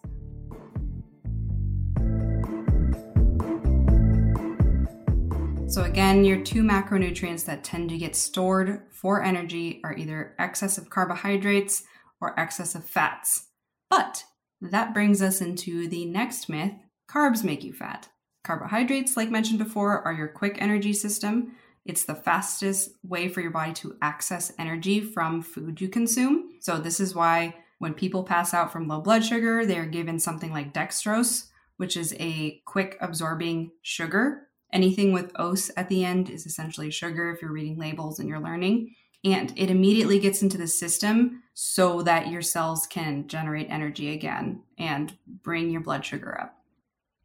So, 5.71 5.83
again, 5.83 6.25
your 6.25 6.43
two 6.43 6.63
macronutrients 6.63 7.45
that 7.45 7.63
tend 7.63 7.91
to 7.91 7.99
get 7.99 8.17
stored 8.17 8.85
for 8.91 9.23
energy 9.23 9.83
are 9.85 9.95
either 9.95 10.35
excess 10.39 10.79
of 10.79 10.89
carbohydrates 10.89 11.83
or 12.23 12.39
excess 12.41 12.75
of 12.75 12.87
fats. 12.87 13.49
But 13.91 14.25
that 14.61 14.95
brings 14.95 15.23
us 15.23 15.41
into 15.41 15.89
the 15.89 16.05
next 16.07 16.49
myth 16.49 16.75
carbs 17.11 17.43
make 17.45 17.65
you 17.65 17.73
fat. 17.73 18.09
Carbohydrates, 18.45 19.17
like 19.17 19.31
mentioned 19.31 19.59
before, 19.59 20.03
are 20.03 20.13
your 20.13 20.29
quick 20.29 20.57
energy 20.61 20.93
system. 20.93 21.53
It's 21.85 22.05
the 22.05 22.15
fastest 22.15 22.91
way 23.03 23.29
for 23.29 23.41
your 23.41 23.51
body 23.51 23.73
to 23.75 23.97
access 24.03 24.53
energy 24.59 25.01
from 25.01 25.43
food 25.43 25.81
you 25.81 25.89
consume. 25.89 26.51
So, 26.61 26.79
this 26.79 27.01
is 27.01 27.15
why 27.15 27.57
when 27.79 27.95
people 27.95 28.25
pass 28.25 28.53
out 28.53 28.73
from 28.73 28.89
low 28.89 29.01
blood 29.01 29.25
sugar, 29.25 29.65
they're 29.65 29.87
given 29.87 30.19
something 30.19 30.53
like 30.53 30.75
dextrose, 30.75 31.47
which 31.77 31.97
is 31.97 32.15
a 32.19 32.61
quick 32.67 32.99
absorbing 33.01 33.71
sugar 33.83 34.49
Anything 34.73 35.13
with 35.13 35.33
os 35.37 35.71
at 35.77 35.89
the 35.89 36.05
end 36.05 36.29
is 36.29 36.45
essentially 36.45 36.91
sugar 36.91 37.31
if 37.31 37.41
you're 37.41 37.53
reading 37.53 37.79
labels 37.79 38.19
and 38.19 38.29
you're 38.29 38.41
learning. 38.41 38.95
And 39.25 39.53
it 39.57 39.71
immediately 39.71 40.19
gets 40.19 40.43
into 40.43 40.59
the 40.59 40.69
system 40.69 41.43
so 41.55 42.03
that 42.03 42.29
your 42.29 42.43
cells 42.43 42.87
can 42.87 43.27
generate 43.27 43.69
energy 43.69 44.13
again 44.13 44.63
and 44.79 45.17
bring 45.43 45.71
your 45.71 45.81
blood 45.81 46.05
sugar 46.05 46.41
up. 46.41 46.55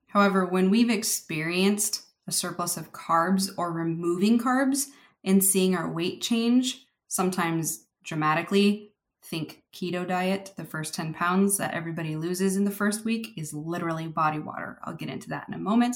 However, 0.08 0.46
when 0.46 0.70
we've 0.70 0.90
experienced 0.90 2.04
a 2.28 2.32
surplus 2.32 2.78
of 2.78 2.94
carbs 2.94 3.50
or 3.58 3.72
removing 3.72 4.40
carbs 4.40 4.88
and 5.24 5.44
seeing 5.44 5.76
our 5.76 5.92
weight 5.92 6.22
change, 6.22 6.86
sometimes 7.08 7.86
dramatically, 8.04 8.92
think 9.24 9.64
keto 9.74 10.08
diet, 10.08 10.54
the 10.58 10.66
first 10.66 10.94
10 10.94 11.14
pounds 11.14 11.58
that 11.58 11.74
everybody 11.74 12.16
loses 12.16 12.56
in 12.56 12.66
the 12.66 12.72
first 12.72 13.06
week 13.06 13.30
is 13.38 13.54
literally 13.54 14.08
body 14.08 14.40
water. 14.40 14.80
I'll 14.84 14.96
get 14.96 15.10
into 15.10 15.30
that 15.30 15.48
in 15.48 15.54
a 15.54 15.60
moment. 15.60 15.96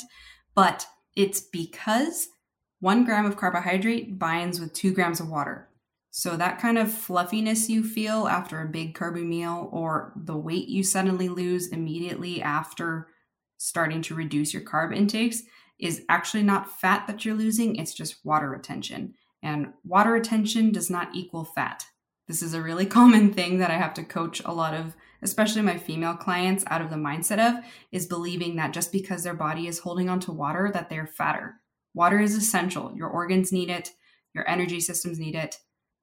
But 0.55 0.87
it's 1.15 1.41
because 1.41 2.29
one 2.79 3.05
gram 3.05 3.25
of 3.25 3.37
carbohydrate 3.37 4.17
binds 4.17 4.59
with 4.59 4.73
two 4.73 4.93
grams 4.93 5.19
of 5.19 5.29
water. 5.29 5.66
So 6.17 6.35
that 6.35 6.59
kind 6.59 6.79
of 6.79 6.91
fluffiness 6.91 7.69
you 7.69 7.83
feel 7.83 8.27
after 8.27 8.59
a 8.59 8.67
big 8.67 8.97
carby 8.97 9.23
meal 9.23 9.69
or 9.71 10.13
the 10.15 10.35
weight 10.35 10.67
you 10.67 10.81
suddenly 10.81 11.29
lose 11.29 11.67
immediately 11.67 12.41
after 12.41 13.09
starting 13.59 14.01
to 14.01 14.15
reduce 14.15 14.51
your 14.51 14.63
carb 14.63 14.97
intakes 14.97 15.43
is 15.77 16.01
actually 16.09 16.41
not 16.41 16.71
fat 16.81 17.05
that 17.05 17.23
you're 17.23 17.35
losing, 17.35 17.75
it's 17.75 17.93
just 17.93 18.25
water 18.25 18.49
retention. 18.49 19.13
And 19.43 19.73
water 19.83 20.09
retention 20.09 20.71
does 20.71 20.89
not 20.89 21.13
equal 21.13 21.45
fat. 21.45 21.85
This 22.27 22.41
is 22.41 22.55
a 22.55 22.63
really 22.63 22.85
common 22.97 23.31
thing 23.31 23.59
that 23.59 23.69
I 23.69 23.77
have 23.77 23.93
to 23.93 24.03
coach 24.03 24.41
a 24.43 24.51
lot 24.51 24.73
of 24.73 24.95
especially 25.21 25.61
my 25.61 25.77
female 25.77 26.15
clients, 26.15 26.63
out 26.65 26.81
of 26.81 26.89
the 26.89 26.95
mindset 26.95 27.37
of 27.39 27.63
is 27.91 28.07
believing 28.07 28.55
that 28.55 28.73
just 28.73 28.91
because 28.91 29.23
their 29.23 29.35
body 29.35 29.67
is 29.67 29.77
holding 29.77 30.09
on 30.09 30.19
to 30.21 30.31
water, 30.31 30.71
that 30.73 30.89
they're 30.89 31.05
fatter. 31.05 31.57
Water 31.93 32.19
is 32.19 32.35
essential. 32.35 32.91
Your 32.95 33.07
organs 33.07 33.51
need 33.51 33.69
it, 33.69 33.91
your 34.33 34.49
energy 34.49 34.79
systems 34.79 35.19
need 35.19 35.35
it. 35.35 35.57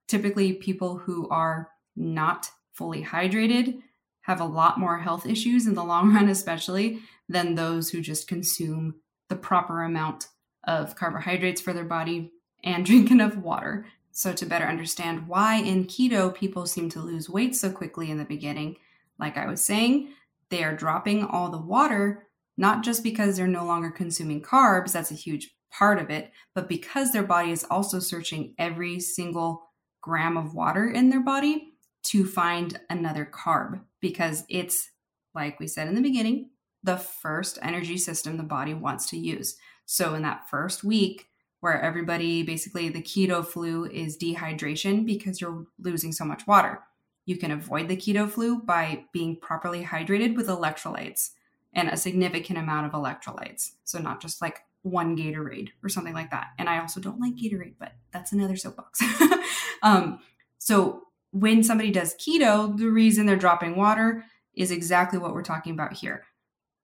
Typically, 0.09 0.53
people 0.53 0.99
who 0.99 1.29
are 1.29 1.71
not 1.97 2.51
fully 2.73 3.03
hydrated 3.03 3.81
have 4.23 4.41
a 4.41 4.45
lot 4.45 4.79
more 4.79 4.99
health 4.99 5.27
issues 5.27 5.67
in 5.67 5.75
the 5.75 5.85
long 5.85 6.15
run, 6.15 6.29
especially 6.29 7.01
than 7.29 7.55
those 7.55 7.91
who 7.91 8.01
just 8.01 8.29
consume 8.29 8.97
the 9.29 9.37
proper 9.37 9.83
amount 9.83 10.29
of 10.65 10.97
carbohydrates 10.97 11.61
for 11.61 11.73
their 11.73 11.85
body 11.85 12.33
and 12.63 12.85
drink 12.87 13.11
enough 13.11 13.37
water. 13.37 13.87
So, 14.13 14.33
to 14.33 14.47
better 14.47 14.67
understand 14.67 15.27
why 15.27 15.57
in 15.57 15.87
keto 15.87 16.33
people 16.33 16.67
seem 16.67 16.89
to 16.91 17.01
lose 17.01 17.29
weight 17.29 17.57
so 17.57 17.71
quickly 17.71 18.11
in 18.11 18.19
the 18.19 18.25
beginning, 18.25 18.77
like 19.19 19.37
I 19.37 19.47
was 19.47 19.65
saying, 19.65 20.11
they 20.51 20.63
are 20.63 20.77
dropping 20.77 21.25
all 21.25 21.51
the 21.51 21.59
water, 21.59 22.29
not 22.57 22.85
just 22.85 23.03
because 23.03 23.37
they're 23.37 23.49
no 23.49 23.65
longer 23.65 23.91
consuming 23.91 24.41
carbs, 24.41 24.93
that's 24.93 25.11
a 25.11 25.15
huge 25.15 25.57
part 25.73 25.99
of 25.99 26.11
it, 26.11 26.31
but 26.55 26.69
because 26.69 27.11
their 27.11 27.25
body 27.25 27.51
is 27.51 27.67
also 27.69 27.99
searching 27.99 28.55
every 28.59 29.01
single 29.01 29.71
gram 30.05 30.37
of 30.37 30.55
water 30.55 30.87
in 30.87 31.09
their 31.09 31.23
body 31.23 31.73
to 32.03 32.27
find 32.27 32.79
another 32.91 33.25
carb 33.25 33.81
because 34.01 34.45
it's, 34.51 34.91
like 35.35 35.59
we 35.59 35.67
said 35.67 35.89
in 35.89 35.95
the 35.95 36.03
beginning, 36.03 36.51
the 36.83 36.99
first 36.99 37.59
energy 37.63 37.97
system 37.97 38.37
the 38.37 38.43
body 38.43 38.75
wants 38.75 39.09
to 39.09 39.17
use. 39.17 39.57
So, 39.87 40.13
in 40.13 40.21
that 40.21 40.47
first 40.51 40.85
week, 40.85 41.29
where 41.61 41.81
everybody 41.81 42.43
basically 42.43 42.91
the 42.91 43.01
keto 43.01 43.43
flu 43.45 43.87
is 43.87 44.19
dehydration 44.19 45.07
because 45.07 45.41
you're 45.41 45.65
losing 45.79 46.13
so 46.13 46.27
much 46.27 46.47
water. 46.47 46.81
You 47.25 47.39
can 47.39 47.51
avoid 47.51 47.89
the 47.89 47.97
keto 47.97 48.29
flu 48.29 48.61
by 48.61 49.07
being 49.15 49.37
properly 49.41 49.83
hydrated 49.83 50.37
with 50.37 50.49
electrolytes 50.49 51.31
and 51.73 51.89
a 51.89 51.97
significant 51.97 52.59
amount 52.59 52.87
of 52.87 52.93
electrolytes. 52.93 53.73
So, 53.85 53.99
not 53.99 54.21
just 54.21 54.43
like 54.43 54.65
one 54.85 55.17
Gatorade 55.17 55.71
or 55.83 55.88
something 55.88 56.14
like 56.14 56.31
that. 56.31 56.49
And 56.59 56.69
I 56.69 56.79
also 56.79 57.00
don't 57.00 57.19
like 57.19 57.35
Gatorade, 57.35 57.75
but 57.81 57.93
that's 58.12 58.33
another 58.33 58.55
soapbox. 58.55 59.00
um, 59.83 60.21
so, 60.59 61.00
when 61.33 61.64
somebody 61.64 61.91
does 61.91 62.14
keto, 62.14 62.76
the 62.79 62.87
reason 62.87 63.26
they're 63.26 63.35
dropping 63.35 63.75
water 63.75 64.25
is 64.55 64.71
exactly 64.71 65.19
what 65.19 65.35
we're 65.35 65.43
talking 65.43 65.73
about 65.73 65.95
here. 65.95 66.23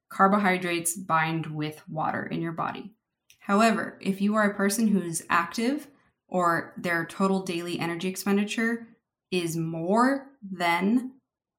Carbohydrates 0.09 0.97
bind 0.97 1.47
with 1.47 1.81
water 1.89 2.27
in 2.27 2.43
your 2.43 2.51
body. 2.51 2.91
However, 3.39 3.97
if 4.01 4.21
you 4.21 4.35
are 4.35 4.51
a 4.51 4.55
person 4.55 4.89
who's 4.89 5.23
active 5.31 5.87
or 6.27 6.75
their 6.77 7.05
total 7.05 7.43
daily 7.43 7.79
energy 7.79 8.09
expenditure 8.09 8.89
is 9.31 9.57
more 9.57 10.27
than 10.43 11.13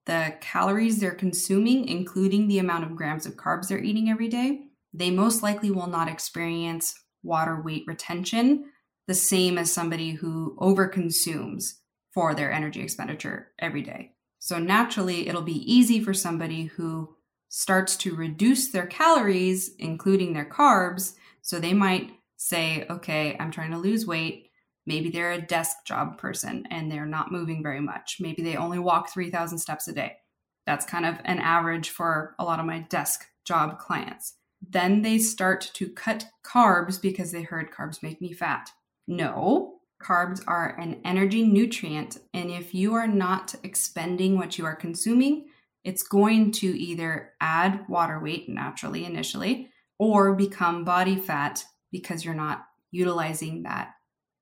the 0.05 0.35
calories 0.41 0.99
they're 0.99 1.11
consuming, 1.11 1.87
including 1.87 2.47
the 2.47 2.59
amount 2.59 2.83
of 2.83 2.95
grams 2.95 3.25
of 3.25 3.35
carbs 3.35 3.67
they're 3.67 3.83
eating 3.83 4.09
every 4.09 4.27
day, 4.27 4.70
they 4.93 5.11
most 5.11 5.41
likely 5.43 5.71
will 5.71 5.87
not 5.87 6.09
experience 6.09 6.93
water 7.23 7.61
weight 7.61 7.83
retention 7.87 8.65
the 9.07 9.13
same 9.13 9.57
as 9.57 9.71
somebody 9.71 10.11
who 10.11 10.55
overconsumes 10.59 11.73
for 12.13 12.33
their 12.33 12.51
energy 12.51 12.81
expenditure 12.81 13.51
every 13.59 13.81
day. 13.81 14.11
So 14.39 14.57
naturally, 14.57 15.27
it'll 15.27 15.41
be 15.41 15.71
easy 15.71 16.03
for 16.03 16.13
somebody 16.13 16.65
who 16.65 17.15
starts 17.49 17.95
to 17.97 18.15
reduce 18.15 18.71
their 18.71 18.87
calories, 18.87 19.71
including 19.77 20.33
their 20.33 20.49
carbs. 20.49 21.15
So 21.41 21.59
they 21.59 21.73
might 21.73 22.11
say, 22.37 22.85
okay, 22.89 23.35
I'm 23.39 23.51
trying 23.51 23.71
to 23.71 23.77
lose 23.77 24.07
weight. 24.07 24.49
Maybe 24.85 25.09
they're 25.09 25.33
a 25.33 25.41
desk 25.41 25.77
job 25.85 26.17
person 26.17 26.65
and 26.71 26.91
they're 26.91 27.05
not 27.05 27.31
moving 27.31 27.61
very 27.61 27.81
much. 27.81 28.17
Maybe 28.19 28.41
they 28.41 28.55
only 28.55 28.79
walk 28.79 29.11
3,000 29.11 29.59
steps 29.59 29.87
a 29.87 29.93
day. 29.93 30.17
That's 30.65 30.85
kind 30.85 31.05
of 31.05 31.17
an 31.25 31.39
average 31.39 31.89
for 31.89 32.35
a 32.39 32.43
lot 32.43 32.59
of 32.59 32.65
my 32.65 32.79
desk 32.89 33.25
job 33.45 33.77
clients. 33.79 34.35
Then 34.71 35.01
they 35.01 35.17
start 35.17 35.69
to 35.73 35.89
cut 35.89 36.27
carbs 36.45 37.01
because 37.01 37.31
they 37.31 37.41
heard 37.41 37.71
carbs 37.71 38.01
make 38.01 38.21
me 38.21 38.31
fat. 38.31 38.69
No, 39.07 39.79
carbs 40.01 40.41
are 40.47 40.77
an 40.79 41.01
energy 41.03 41.43
nutrient. 41.43 42.17
And 42.33 42.49
if 42.49 42.73
you 42.73 42.93
are 42.93 43.07
not 43.07 43.53
expending 43.63 44.37
what 44.37 44.57
you 44.57 44.65
are 44.65 44.75
consuming, 44.75 45.47
it's 45.83 46.03
going 46.03 46.51
to 46.53 46.67
either 46.67 47.33
add 47.41 47.85
water 47.89 48.19
weight 48.19 48.47
naturally 48.47 49.03
initially 49.03 49.69
or 49.99 50.35
become 50.35 50.85
body 50.85 51.17
fat 51.17 51.65
because 51.91 52.23
you're 52.23 52.33
not 52.33 52.65
utilizing 52.91 53.63
that 53.63 53.95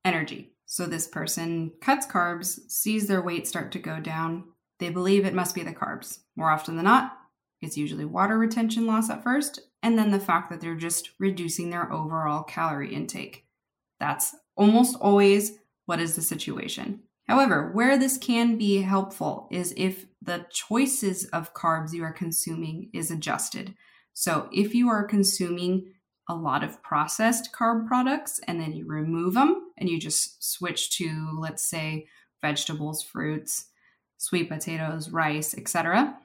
energy. 0.05 0.53
So 0.65 0.86
this 0.86 1.07
person 1.07 1.71
cuts 1.81 2.05
carbs, 2.05 2.59
sees 2.69 3.07
their 3.07 3.21
weight 3.21 3.48
start 3.48 3.71
to 3.71 3.79
go 3.79 4.00
down. 4.00 4.43
They 4.77 4.89
believe 4.89 5.25
it 5.25 5.33
must 5.33 5.55
be 5.55 5.63
the 5.63 5.74
carbs. 5.74 6.19
More 6.36 6.51
often 6.51 6.75
than 6.75 6.86
not, 6.86 7.17
it's 7.62 7.77
usually 7.77 8.05
water 8.05 8.38
retention 8.38 8.86
loss 8.86 9.09
at 9.09 9.24
first, 9.24 9.59
and 9.81 9.98
then 9.98 10.12
the 10.12 10.19
fact 10.19 10.50
that 10.50 10.62
they're 10.62 10.75
just 10.75 11.12
reducing 11.19 11.69
their 11.69 11.91
overall 11.91 12.43
calorie 12.43 12.93
intake. 12.93 13.45
That's 14.00 14.36
almost 14.55 14.98
always 15.00 15.53
what 15.86 16.00
is 16.00 16.15
the 16.15 16.21
situation. 16.21 17.01
However, 17.27 17.71
where 17.74 17.98
this 17.98 18.17
can 18.17 18.57
be 18.57 18.81
helpful 18.81 19.48
is 19.51 19.74
if 19.77 20.05
the 20.21 20.45
choices 20.51 21.25
of 21.25 21.53
carbs 21.53 21.93
you 21.93 22.03
are 22.03 22.12
consuming 22.12 22.89
is 22.93 23.12
adjusted. 23.12 23.75
So 24.13 24.50
if 24.51 24.74
you 24.74 24.89
are 24.89 25.03
consuming 25.03 25.93
a 26.29 26.36
lot 26.36 26.63
of 26.63 26.81
processed 26.83 27.50
carb 27.53 27.88
products 27.88 28.39
and 28.48 28.59
then 28.59 28.74
you 28.74 28.86
remove 28.86 29.33
them 29.33 29.71
and 29.77 29.89
you 29.89 30.00
just 30.00 30.43
switch 30.43 30.95
to 30.98 31.38
let's 31.39 31.63
say 31.63 32.07
vegetables 32.41 33.01
fruits 33.01 33.65
sweet 34.17 34.48
potatoes 34.48 35.09
rice 35.09 35.57
etc 35.57 36.15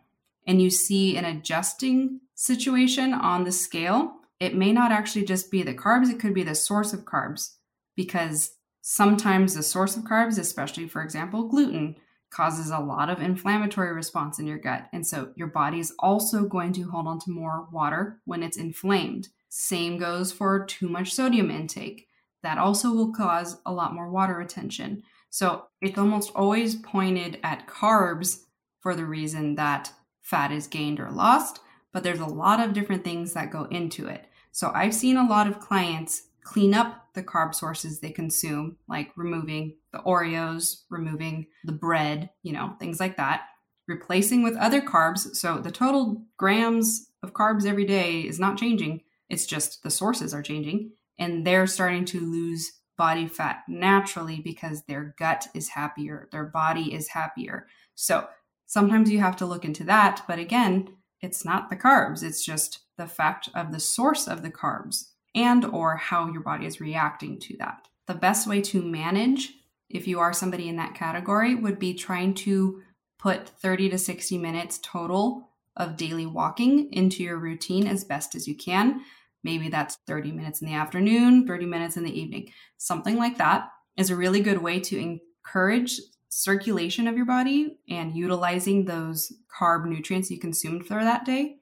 and 0.47 0.61
you 0.61 0.69
see 0.69 1.17
an 1.17 1.25
adjusting 1.25 2.21
situation 2.35 3.13
on 3.13 3.45
the 3.45 3.53
scale 3.53 4.13
it 4.41 4.55
may 4.55 4.73
not 4.73 4.93
actually 4.93 5.25
just 5.25 5.51
be 5.51 5.63
the 5.63 5.75
carbs 5.75 6.11
it 6.11 6.19
could 6.19 6.35
be 6.35 6.43
the 6.43 6.55
source 6.55 6.93
of 6.93 7.05
carbs 7.05 7.55
because 7.97 8.57
sometimes 8.81 9.55
the 9.55 9.63
source 9.63 9.97
of 9.97 10.05
carbs 10.05 10.39
especially 10.39 10.89
for 10.89 11.03
example 11.03 11.49
gluten 11.49 11.97
causes 12.35 12.71
a 12.71 12.79
lot 12.79 13.09
of 13.09 13.23
inflammatory 13.23 13.93
response 13.93 14.41
in 14.41 14.47
your 14.47 14.59
gut. 14.59 14.89
And 14.93 15.07
so 15.07 15.31
your 15.37 15.47
body 15.47 15.79
is 15.79 15.95
also 16.01 16.45
going 16.47 16.73
to 16.73 16.91
hold 16.91 17.07
on 17.07 17.21
to 17.21 17.31
more 17.31 17.69
water 17.71 18.21
when 18.25 18.43
it's 18.43 18.57
inflamed. 18.57 19.29
Same 19.49 19.99
goes 19.99 20.33
for 20.33 20.67
too 20.67 20.89
much 20.89 21.15
sodium 21.15 21.51
intake. 21.51 22.09
That 22.43 22.59
also 22.59 22.93
will 22.93 23.13
cause 23.13 23.61
a 23.65 23.73
lot 23.73 23.95
more 23.95 24.11
water 24.11 24.35
retention. 24.35 25.05
So 25.31 25.67
it's 25.81 25.97
almost 25.97 26.33
always 26.35 26.75
pointed 26.75 27.39
at 27.45 27.69
carbs 27.69 28.41
for 28.81 28.97
the 28.97 29.07
reason 29.07 29.55
that 29.55 29.93
fat 30.23 30.51
is 30.51 30.67
gained 30.67 30.99
or 30.99 31.11
lost, 31.11 31.61
but 31.95 32.03
there's 32.03 32.21
a 32.21 32.27
lot 32.27 32.61
of 32.61 32.75
different 32.75 33.05
things 33.05 33.33
that 33.33 33.53
go 33.53 33.65
into 33.71 34.09
it. 34.09 34.27
So 34.51 34.71
I've 34.75 34.95
seen 34.95 35.17
a 35.17 35.27
lot 35.27 35.47
of 35.47 35.61
clients 35.61 36.25
clean 36.43 36.75
up 36.75 37.15
the 37.15 37.23
carb 37.23 37.55
sources 37.55 38.01
they 38.01 38.11
consume, 38.11 38.77
like 38.89 39.13
removing 39.17 39.77
the 39.93 40.01
Oreos, 40.01 40.83
removing 40.91 41.47
the 41.65 41.73
bread, 41.73 42.31
you 42.43 42.53
know, 42.53 42.75
things 42.79 42.99
like 42.99 43.17
that, 43.17 43.43
replacing 43.87 44.43
with 44.43 44.57
other 44.57 44.83
carbs. 44.83 45.37
So 45.37 45.59
the 45.59 45.71
total 45.71 46.27
grams 46.37 47.11
of 47.23 47.33
carbs 47.33 47.65
every 47.65 47.85
day 47.85 48.21
is 48.21 48.41
not 48.41 48.59
changing. 48.59 49.03
It's 49.31 49.47
just 49.47 49.83
the 49.83 49.91
sources 49.91 50.35
are 50.35 50.43
changing 50.43 50.91
and 51.19 51.47
they're 51.47 51.69
starting 51.69 52.05
to 52.07 52.21
lose 52.21 52.73
body 52.99 53.29
fat 53.29 53.63
naturally 53.69 54.41
because 54.41 54.83
their 54.83 55.15
gut 55.19 55.47
is 55.55 55.69
happier, 55.69 56.29
their 56.33 56.45
body 56.45 56.93
is 56.93 57.09
happier. 57.09 57.69
So 57.95 58.27
sometimes 58.67 59.11
you 59.11 59.21
have 59.21 59.37
to 59.37 59.47
look 59.47 59.65
into 59.65 59.85
that. 59.85 60.23
But 60.27 60.39
again, 60.41 60.89
it's 61.25 61.45
not 61.45 61.71
the 61.71 61.77
carbs, 61.77 62.23
it's 62.23 62.45
just 62.45 62.81
the 62.97 63.07
fact 63.07 63.49
of 63.55 63.73
the 63.73 63.81
source 63.81 64.29
of 64.29 64.43
the 64.43 64.51
carbs 64.51 65.11
and 65.35 65.65
or 65.65 65.97
how 65.97 66.31
your 66.31 66.43
body 66.43 66.67
is 66.67 66.81
reacting 66.81 67.41
to 67.41 67.57
that. 67.57 67.89
The 68.07 68.15
best 68.15 68.47
way 68.47 68.61
to 68.63 68.83
manage 68.83 69.55
if 69.89 70.07
you 70.07 70.21
are 70.21 70.33
somebody 70.33 70.69
in 70.69 70.77
that 70.77 70.95
category 70.95 71.55
would 71.55 71.79
be 71.79 71.95
trying 71.95 72.35
to 72.35 72.83
put 73.19 73.49
30 73.49 73.91
to 73.91 73.99
60 73.99 74.39
minutes 74.39 74.79
total 74.83 75.49
of 75.77 75.97
daily 75.97 76.27
walking 76.27 76.93
into 76.93 77.23
your 77.23 77.39
routine 77.39 77.87
as 77.87 78.05
best 78.05 78.35
as 78.35 78.47
you 78.47 78.55
can. 78.55 79.01
Maybe 79.43 79.69
that's 79.69 79.99
30 80.07 80.33
minutes 80.33 80.61
in 80.61 80.69
the 80.69 80.75
afternoon, 80.75 81.47
30 81.47 81.67
minutes 81.67 81.97
in 81.97 82.05
the 82.05 82.19
evening. 82.21 82.51
Something 82.77 83.17
like 83.17 83.39
that 83.39 83.71
is 83.97 84.11
a 84.11 84.17
really 84.17 84.41
good 84.41 84.59
way 84.59 84.81
to 84.81 84.99
encourage 84.99 86.01
circulation 86.37 87.07
of 87.07 87.17
your 87.17 87.27
body 87.27 87.79
and 87.89 88.17
utilizing 88.17 88.85
those 88.85 89.33
carb 89.61 89.87
nutrients 89.87 90.31
you 90.31 90.39
consumed 90.39 90.85
for 90.85 91.05
that 91.05 91.25
day 91.25 91.57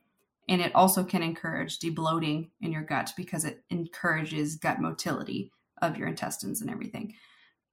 and 0.49 0.61
it 0.61 0.75
also 0.75 1.05
can 1.05 1.23
encourage 1.23 1.79
debloating 1.79 2.49
in 2.61 2.73
your 2.73 2.83
gut 2.83 3.13
because 3.17 3.45
it 3.45 3.63
encourages 3.71 4.57
gut 4.57 4.81
motility 4.81 5.53
of 5.81 5.97
your 5.97 6.09
intestines 6.09 6.61
and 6.61 6.71
everything 6.71 7.15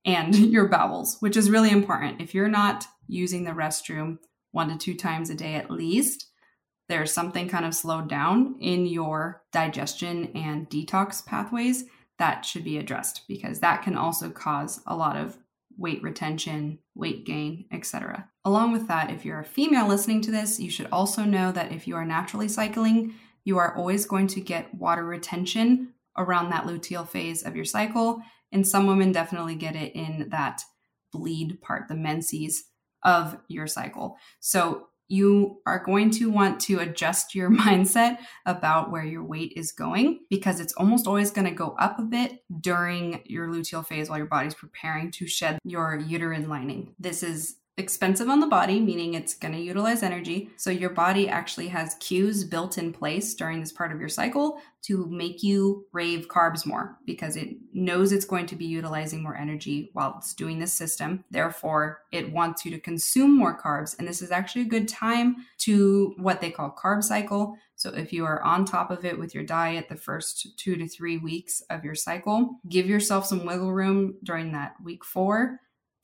and 0.06 0.36
your 0.54 0.68
bowels, 0.68 1.18
which 1.20 1.38
is 1.38 1.50
really 1.50 1.72
important. 1.72 2.22
If 2.22 2.34
you're 2.34 2.50
not 2.50 2.86
using 3.08 3.44
the 3.44 3.52
restroom 3.52 4.18
one 4.52 4.70
to 4.70 4.78
two 4.78 4.96
times 4.96 5.30
a 5.30 5.36
day 5.36 5.56
at 5.56 5.72
least, 5.72 6.28
there's 6.88 7.14
something 7.14 7.48
kind 7.48 7.66
of 7.66 7.76
slowed 7.76 8.10
down 8.10 8.56
in 8.60 8.86
your 8.86 9.44
digestion 9.52 10.32
and 10.36 10.70
detox 10.70 11.26
pathways 11.26 11.86
that 12.18 12.44
should 12.46 12.64
be 12.64 12.78
addressed 12.78 13.22
because 13.28 13.60
that 13.60 13.84
can 13.84 13.96
also 13.96 14.30
cause 14.30 14.82
a 14.86 14.96
lot 14.96 15.16
of 15.16 15.38
weight 15.80 16.04
retention, 16.04 16.78
weight 16.94 17.26
gain, 17.26 17.66
etc. 17.72 18.30
Along 18.44 18.72
with 18.74 18.88
that, 18.90 19.10
if 19.10 19.24
you're 19.24 19.40
a 19.40 19.46
female 19.46 19.88
listening 19.88 20.22
to 20.22 20.32
this, 20.32 20.60
you 20.60 20.70
should 20.70 20.88
also 20.92 21.24
know 21.24 21.52
that 21.52 21.72
if 21.72 21.88
you 21.88 21.96
are 21.96 22.06
naturally 22.06 22.50
cycling, 22.50 23.16
you 23.46 23.58
are 23.58 23.76
always 23.76 24.06
going 24.06 24.28
to 24.28 24.42
get 24.42 24.74
water 24.76 25.06
retention 25.06 25.94
around 26.18 26.50
that 26.50 26.66
luteal 26.66 27.08
phase 27.08 27.44
of 27.44 27.56
your 27.56 27.66
cycle. 27.66 28.22
And 28.52 28.68
some 28.68 28.88
women 28.88 29.12
definitely 29.12 29.56
get 29.56 29.76
it 29.76 29.96
in 29.96 30.28
that 30.30 30.62
bleed 31.14 31.62
part, 31.62 31.88
the 31.88 31.96
menses 31.96 32.66
of 33.04 33.38
your 33.48 33.66
cycle. 33.66 34.18
So 34.42 34.89
you 35.10 35.60
are 35.66 35.84
going 35.84 36.12
to 36.12 36.32
want 36.32 36.60
to 36.62 36.80
adjust 36.80 37.36
your 37.36 37.50
mindset 37.66 38.20
about 38.46 38.92
where 38.92 39.04
your 39.04 39.24
weight 39.24 39.54
is 39.56 39.72
going 39.72 40.22
because 40.30 40.60
it's 40.60 40.74
almost 40.74 41.08
always 41.08 41.32
going 41.32 41.46
to 41.46 41.54
go 41.54 41.76
up 41.80 42.00
a 42.00 42.04
bit 42.04 42.44
during 42.62 43.22
your 43.26 43.48
luteal 43.48 43.86
phase 43.86 44.10
while 44.10 44.18
your 44.18 44.28
body's 44.28 44.54
preparing 44.54 45.12
to 45.12 45.28
shed 45.28 45.60
your 45.64 45.98
uterine 45.98 46.48
lining. 46.48 46.96
This 47.00 47.24
is 47.24 47.56
expensive 47.80 48.30
on 48.30 48.42
the 48.42 48.48
body, 48.48 48.80
meaning 48.80 49.14
it's 49.14 49.34
going 49.34 49.54
to 49.54 49.60
utilize 49.60 50.04
energy. 50.04 50.50
So 50.58 50.70
your 50.70 50.90
body 50.90 51.30
actually 51.30 51.70
has 51.70 51.96
cues 51.96 52.44
built 52.44 52.78
in 52.78 52.92
place 52.92 53.34
during 53.34 53.62
this 53.62 53.72
part 53.72 53.92
of 53.92 54.00
your 54.00 54.10
cycle 54.10 54.60
to 54.82 55.06
make 55.08 55.42
you 55.42 55.86
crave 55.92 56.28
carbs 56.28 56.66
more 56.66 56.98
because 57.06 57.36
it 57.36 57.56
knows 57.74 58.12
it's 58.12 58.26
going 58.26 58.46
to 58.48 58.56
be 58.56 58.66
utilizing 58.66 59.24
more 59.24 59.36
energy 59.36 59.90
while 59.94 60.16
it's 60.18 60.34
doing 60.34 60.60
this 60.60 60.74
system. 60.74 61.24
Therefore, 61.32 62.02
it 62.12 62.32
wants 62.32 62.66
you 62.66 62.72
to 62.72 62.80
consume 62.80 63.36
more 63.36 63.60
carbs. 63.60 63.98
And 63.98 64.08
this 64.08 64.22
is 64.22 64.32
actually 64.32 64.64
a 64.64 64.70
good 64.70 64.88
time 64.88 65.38
to 65.60 66.14
what 66.18 66.42
they 66.42 66.52
call 66.52 66.76
carb 66.78 67.04
cycle. 67.04 67.56
So 67.76 67.92
if 67.92 68.12
you 68.12 68.26
are 68.26 68.42
on 68.44 68.66
top 68.66 68.92
of 68.92 69.06
it 69.06 69.18
with 69.18 69.34
your 69.34 69.46
diet 69.46 69.88
the 69.88 69.96
first 69.96 70.58
two 70.58 70.76
to 70.76 70.88
three 70.88 71.18
weeks 71.18 71.62
of 71.70 71.86
your 71.86 71.96
cycle, 71.96 72.60
give 72.68 72.88
yourself 72.88 73.26
some 73.26 73.46
wiggle 73.46 73.72
room 73.72 74.16
during 74.24 74.52
that 74.52 74.76
week 74.84 75.06
four 75.06 75.60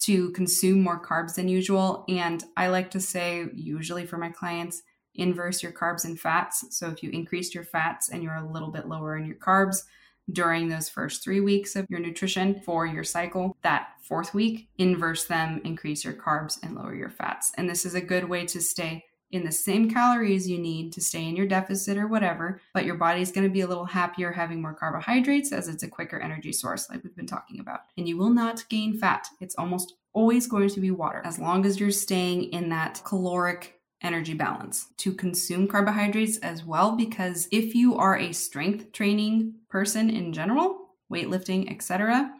to 0.05 0.31
consume 0.31 0.81
more 0.81 1.01
carbs 1.03 1.35
than 1.35 1.47
usual. 1.47 2.05
And 2.07 2.43
I 2.55 2.67
like 2.67 2.91
to 2.91 2.99
say, 2.99 3.47
usually 3.53 4.05
for 4.05 4.17
my 4.17 4.29
clients, 4.29 4.83
inverse 5.15 5.63
your 5.63 5.71
carbs 5.71 6.05
and 6.05 6.19
fats. 6.19 6.65
So 6.77 6.89
if 6.89 7.01
you 7.01 7.09
increased 7.09 7.55
your 7.55 7.63
fats 7.63 8.09
and 8.09 8.21
you're 8.21 8.35
a 8.35 8.51
little 8.51 8.69
bit 8.69 8.87
lower 8.87 9.17
in 9.17 9.25
your 9.25 9.37
carbs 9.37 9.83
during 10.31 10.67
those 10.67 10.89
first 10.89 11.23
three 11.23 11.39
weeks 11.39 11.75
of 11.75 11.87
your 11.89 11.99
nutrition 11.99 12.61
for 12.65 12.85
your 12.85 13.03
cycle, 13.03 13.57
that 13.61 13.89
fourth 14.01 14.33
week, 14.33 14.69
inverse 14.77 15.25
them, 15.25 15.61
increase 15.63 16.03
your 16.03 16.13
carbs 16.13 16.57
and 16.61 16.75
lower 16.75 16.93
your 16.93 17.09
fats. 17.09 17.51
And 17.57 17.69
this 17.69 17.85
is 17.85 17.95
a 17.95 18.01
good 18.01 18.27
way 18.27 18.45
to 18.47 18.61
stay 18.61 19.05
in 19.35 19.45
the 19.45 19.51
same 19.51 19.89
calories 19.89 20.49
you 20.49 20.57
need 20.57 20.93
to 20.93 21.01
stay 21.01 21.27
in 21.27 21.35
your 21.35 21.45
deficit 21.47 21.97
or 21.97 22.07
whatever, 22.07 22.59
but 22.73 22.85
your 22.85 22.95
body's 22.95 23.31
going 23.31 23.47
to 23.47 23.53
be 23.53 23.61
a 23.61 23.67
little 23.67 23.85
happier 23.85 24.31
having 24.31 24.61
more 24.61 24.73
carbohydrates 24.73 25.51
as 25.51 25.67
it's 25.67 25.83
a 25.83 25.87
quicker 25.87 26.19
energy 26.19 26.51
source, 26.51 26.89
like 26.89 27.03
we've 27.03 27.15
been 27.15 27.27
talking 27.27 27.59
about. 27.59 27.81
And 27.97 28.07
you 28.07 28.17
will 28.17 28.29
not 28.29 28.67
gain 28.69 28.97
fat. 28.97 29.27
It's 29.39 29.55
almost 29.55 29.95
always 30.13 30.47
going 30.47 30.69
to 30.69 30.79
be 30.79 30.91
water 30.91 31.21
as 31.25 31.37
long 31.37 31.65
as 31.65 31.79
you're 31.79 31.91
staying 31.91 32.45
in 32.45 32.69
that 32.69 33.01
caloric 33.03 33.79
energy 34.01 34.33
balance 34.33 34.87
to 34.97 35.13
consume 35.13 35.67
carbohydrates 35.67 36.37
as 36.37 36.63
well 36.63 36.95
because 36.95 37.47
if 37.51 37.75
you 37.75 37.95
are 37.95 38.17
a 38.17 38.31
strength 38.31 38.91
training 38.91 39.53
person 39.69 40.09
in 40.09 40.31
general 40.31 40.89
weightlifting 41.11 41.71
etc 41.71 42.31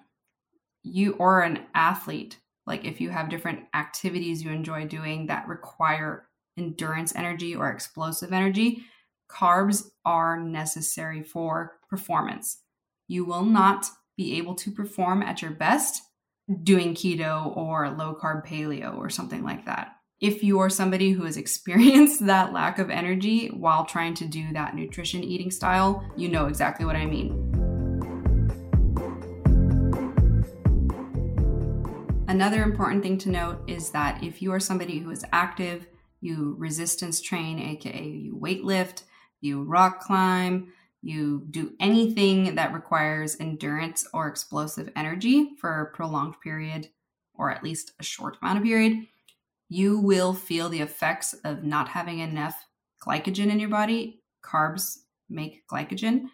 you 0.84 1.14
or 1.14 1.42
an 1.42 1.60
athlete 1.74 2.38
like 2.66 2.86
if 2.86 3.02
you 3.02 3.10
have 3.10 3.30
different 3.30 3.60
activities 3.74 4.44
you 4.44 4.52
enjoy 4.52 4.86
doing 4.86 5.26
that 5.26 5.48
require 5.48 6.28
endurance 6.58 7.16
energy 7.16 7.56
or 7.56 7.70
explosive 7.70 8.34
energy, 8.34 8.84
carbs 9.30 9.86
are 10.06 10.40
necessary 10.40 11.24
for 11.24 11.78
performance. 11.90 12.60
You 13.08 13.26
will 13.26 13.44
not 13.44 13.88
be 14.18 14.38
able 14.38 14.56
to 14.56 14.72
perform 14.72 15.22
at 15.22 15.42
your 15.42 15.52
best 15.52 16.02
doing 16.64 16.94
keto 16.94 17.56
or 17.56 17.90
low 17.90 18.16
carb 18.16 18.46
paleo 18.46 18.98
or 18.98 19.10
something 19.10 19.44
like 19.44 19.66
that. 19.66 19.96
If 20.22 20.44
you 20.44 20.60
are 20.60 20.70
somebody 20.70 21.12
who 21.12 21.26
has 21.26 21.38
experienced 21.46 22.26
that 22.26 22.54
lack 22.54 22.80
of 22.80 22.90
energy 22.90 23.48
while 23.48 23.86
trying 23.86 24.14
to 24.16 24.26
do 24.26 24.54
that 24.54 24.76
nutrition 24.76 25.24
eating 25.24 25.52
style, 25.52 26.04
you 26.16 26.30
know 26.30 26.46
exactly 26.48 26.86
what 26.86 26.96
I 26.96 27.06
mean. 27.06 27.52
Another 32.28 32.64
important 32.64 33.04
thing 33.04 33.18
to 33.20 33.30
note 33.30 33.60
is 33.68 33.92
that 33.92 34.24
if 34.24 34.42
you 34.42 34.52
are 34.52 34.60
somebody 34.60 35.00
who 35.00 35.12
is 35.12 35.24
active, 35.32 35.86
you 36.22 36.56
resistance 36.58 37.22
train, 37.22 37.60
aka 37.60 38.04
you 38.04 38.38
weightlift, 38.38 39.04
you 39.42 39.64
rock 39.64 40.00
climb, 40.00 40.74
you 41.02 41.46
do 41.52 41.74
anything 41.80 42.56
that 42.56 42.74
requires 42.74 43.40
endurance 43.40 44.08
or 44.14 44.28
explosive 44.28 44.90
energy 44.96 45.52
for 45.60 45.82
a 45.82 45.96
prolonged 45.96 46.36
period 46.42 46.90
or 47.38 47.52
at 47.52 47.64
least 47.64 47.92
a 48.00 48.04
short 48.04 48.38
amount 48.42 48.58
of 48.58 48.64
period, 48.64 49.06
you 49.70 50.00
will 50.00 50.34
feel 50.34 50.70
the 50.70 50.82
effects 50.82 51.34
of 51.44 51.64
not 51.64 51.90
having 51.90 52.20
enough 52.20 52.66
glycogen 53.06 53.52
in 53.52 53.60
your 53.60 53.70
body. 53.70 54.22
Carbs 54.44 55.00
make 55.30 55.68
glycogen, 55.68 56.26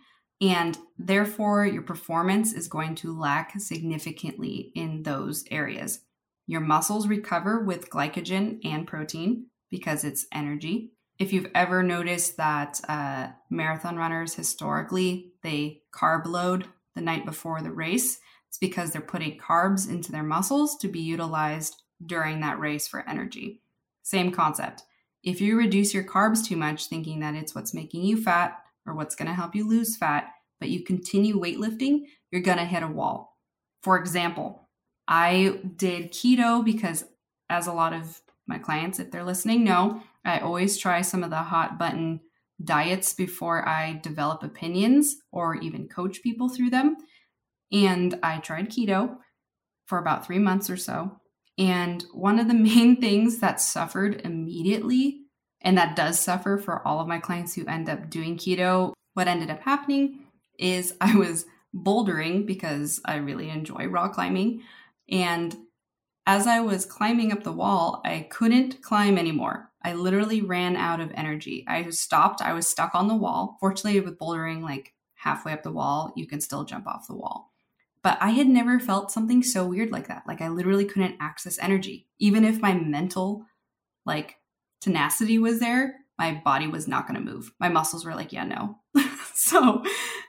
and 0.41 0.77
therefore 0.97 1.65
your 1.65 1.81
performance 1.81 2.53
is 2.53 2.67
going 2.67 2.95
to 2.95 3.17
lack 3.17 3.59
significantly 3.59 4.71
in 4.75 5.03
those 5.03 5.45
areas. 5.49 6.01
Your 6.47 6.61
muscles 6.61 7.07
recover 7.07 7.63
with 7.63 7.89
glycogen 7.89 8.59
and 8.65 8.85
protein, 8.85 9.47
because 9.71 10.03
it's 10.03 10.27
energy. 10.31 10.91
If 11.17 11.33
you've 11.33 11.49
ever 11.55 11.81
noticed 11.81 12.37
that 12.37 12.79
uh, 12.87 13.29
marathon 13.49 13.95
runners 13.95 14.35
historically 14.35 15.33
they 15.41 15.81
carb 15.93 16.27
load 16.27 16.67
the 16.93 17.01
night 17.01 17.25
before 17.25 17.61
the 17.61 17.71
race, 17.71 18.19
it's 18.47 18.57
because 18.57 18.91
they're 18.91 19.01
putting 19.01 19.39
carbs 19.39 19.89
into 19.89 20.11
their 20.11 20.23
muscles 20.23 20.77
to 20.77 20.87
be 20.87 20.99
utilized 20.99 21.81
during 22.05 22.41
that 22.41 22.59
race 22.59 22.87
for 22.87 23.07
energy. 23.07 23.61
Same 24.03 24.31
concept. 24.31 24.83
If 25.23 25.39
you 25.39 25.57
reduce 25.57 25.93
your 25.93 26.03
carbs 26.03 26.45
too 26.45 26.57
much, 26.57 26.87
thinking 26.87 27.19
that 27.19 27.35
it's 27.35 27.55
what's 27.55 27.73
making 27.73 28.03
you 28.03 28.21
fat 28.21 28.61
or 28.85 28.93
what's 28.93 29.15
going 29.15 29.27
to 29.27 29.35
help 29.35 29.55
you 29.55 29.67
lose 29.67 29.95
fat, 29.95 30.31
but 30.59 30.69
you 30.69 30.83
continue 30.83 31.39
weightlifting, 31.39 32.05
you're 32.31 32.41
going 32.41 32.57
to 32.57 32.65
hit 32.65 32.83
a 32.83 32.87
wall. 32.87 33.37
For 33.83 33.97
example, 33.97 34.67
I 35.07 35.59
did 35.75 36.11
keto 36.11 36.63
because 36.65 37.05
as 37.49 37.67
a 37.67 37.73
lot 37.73 37.93
of 37.93 38.21
my 38.47 38.57
clients, 38.57 38.99
if 38.99 39.11
they're 39.11 39.23
listening, 39.23 39.63
know, 39.63 40.01
I 40.25 40.39
always 40.39 40.77
try 40.77 41.01
some 41.01 41.23
of 41.23 41.29
the 41.29 41.37
hot 41.37 41.79
button 41.79 42.21
diets 42.63 43.13
before 43.13 43.67
I 43.67 43.99
develop 44.03 44.43
opinions 44.43 45.17
or 45.31 45.55
even 45.55 45.87
coach 45.87 46.21
people 46.21 46.49
through 46.49 46.69
them. 46.69 46.97
And 47.71 48.19
I 48.21 48.37
tried 48.39 48.69
keto 48.69 49.17
for 49.85 49.97
about 49.97 50.25
three 50.25 50.39
months 50.39 50.69
or 50.69 50.77
so. 50.77 51.19
And 51.57 52.03
one 52.13 52.39
of 52.39 52.47
the 52.47 52.53
main 52.71 52.99
things 52.99 53.39
that 53.39 53.61
suffered 53.61 54.21
immediately, 54.23 55.21
and 55.61 55.77
that 55.77 55.95
does 55.95 56.19
suffer 56.19 56.57
for 56.57 56.85
all 56.87 56.99
of 56.99 57.07
my 57.07 57.19
clients 57.19 57.55
who 57.55 57.65
end 57.65 57.89
up 57.89 58.09
doing 58.09 58.37
keto, 58.37 58.93
what 59.13 59.27
ended 59.27 59.49
up 59.49 59.61
happening 59.61 60.25
is 60.57 60.93
I 61.01 61.15
was 61.15 61.45
bouldering 61.75 62.45
because 62.45 62.99
I 63.05 63.15
really 63.15 63.49
enjoy 63.49 63.87
rock 63.87 64.13
climbing. 64.13 64.63
And 65.09 65.55
as 66.31 66.47
I 66.47 66.61
was 66.61 66.85
climbing 66.85 67.33
up 67.33 67.43
the 67.43 67.51
wall, 67.51 68.01
I 68.05 68.25
couldn't 68.29 68.81
climb 68.81 69.17
anymore. 69.17 69.69
I 69.83 69.95
literally 69.95 70.41
ran 70.41 70.77
out 70.77 71.01
of 71.01 71.11
energy. 71.13 71.65
I 71.67 71.89
stopped. 71.89 72.41
I 72.41 72.53
was 72.53 72.69
stuck 72.69 72.95
on 72.95 73.09
the 73.09 73.15
wall. 73.15 73.57
Fortunately, 73.59 73.99
with 73.99 74.17
bouldering, 74.17 74.61
like 74.61 74.93
halfway 75.15 75.51
up 75.51 75.63
the 75.63 75.73
wall, 75.73 76.13
you 76.15 76.25
can 76.25 76.39
still 76.39 76.63
jump 76.63 76.87
off 76.87 77.07
the 77.07 77.17
wall. 77.17 77.51
But 78.01 78.17
I 78.21 78.29
had 78.29 78.47
never 78.47 78.79
felt 78.79 79.11
something 79.11 79.43
so 79.43 79.65
weird 79.67 79.91
like 79.91 80.07
that. 80.07 80.23
Like 80.25 80.39
I 80.39 80.47
literally 80.47 80.85
couldn't 80.85 81.17
access 81.19 81.59
energy. 81.59 82.07
Even 82.17 82.45
if 82.45 82.61
my 82.61 82.73
mental, 82.75 83.45
like, 84.05 84.37
tenacity 84.79 85.37
was 85.37 85.59
there, 85.59 85.95
my 86.17 86.41
body 86.45 86.67
was 86.67 86.87
not 86.87 87.09
going 87.09 87.19
to 87.19 87.31
move. 87.31 87.51
My 87.59 87.67
muscles 87.67 88.05
were 88.05 88.15
like, 88.15 88.31
yeah, 88.31 88.45
no. 88.45 88.77
so 89.33 89.83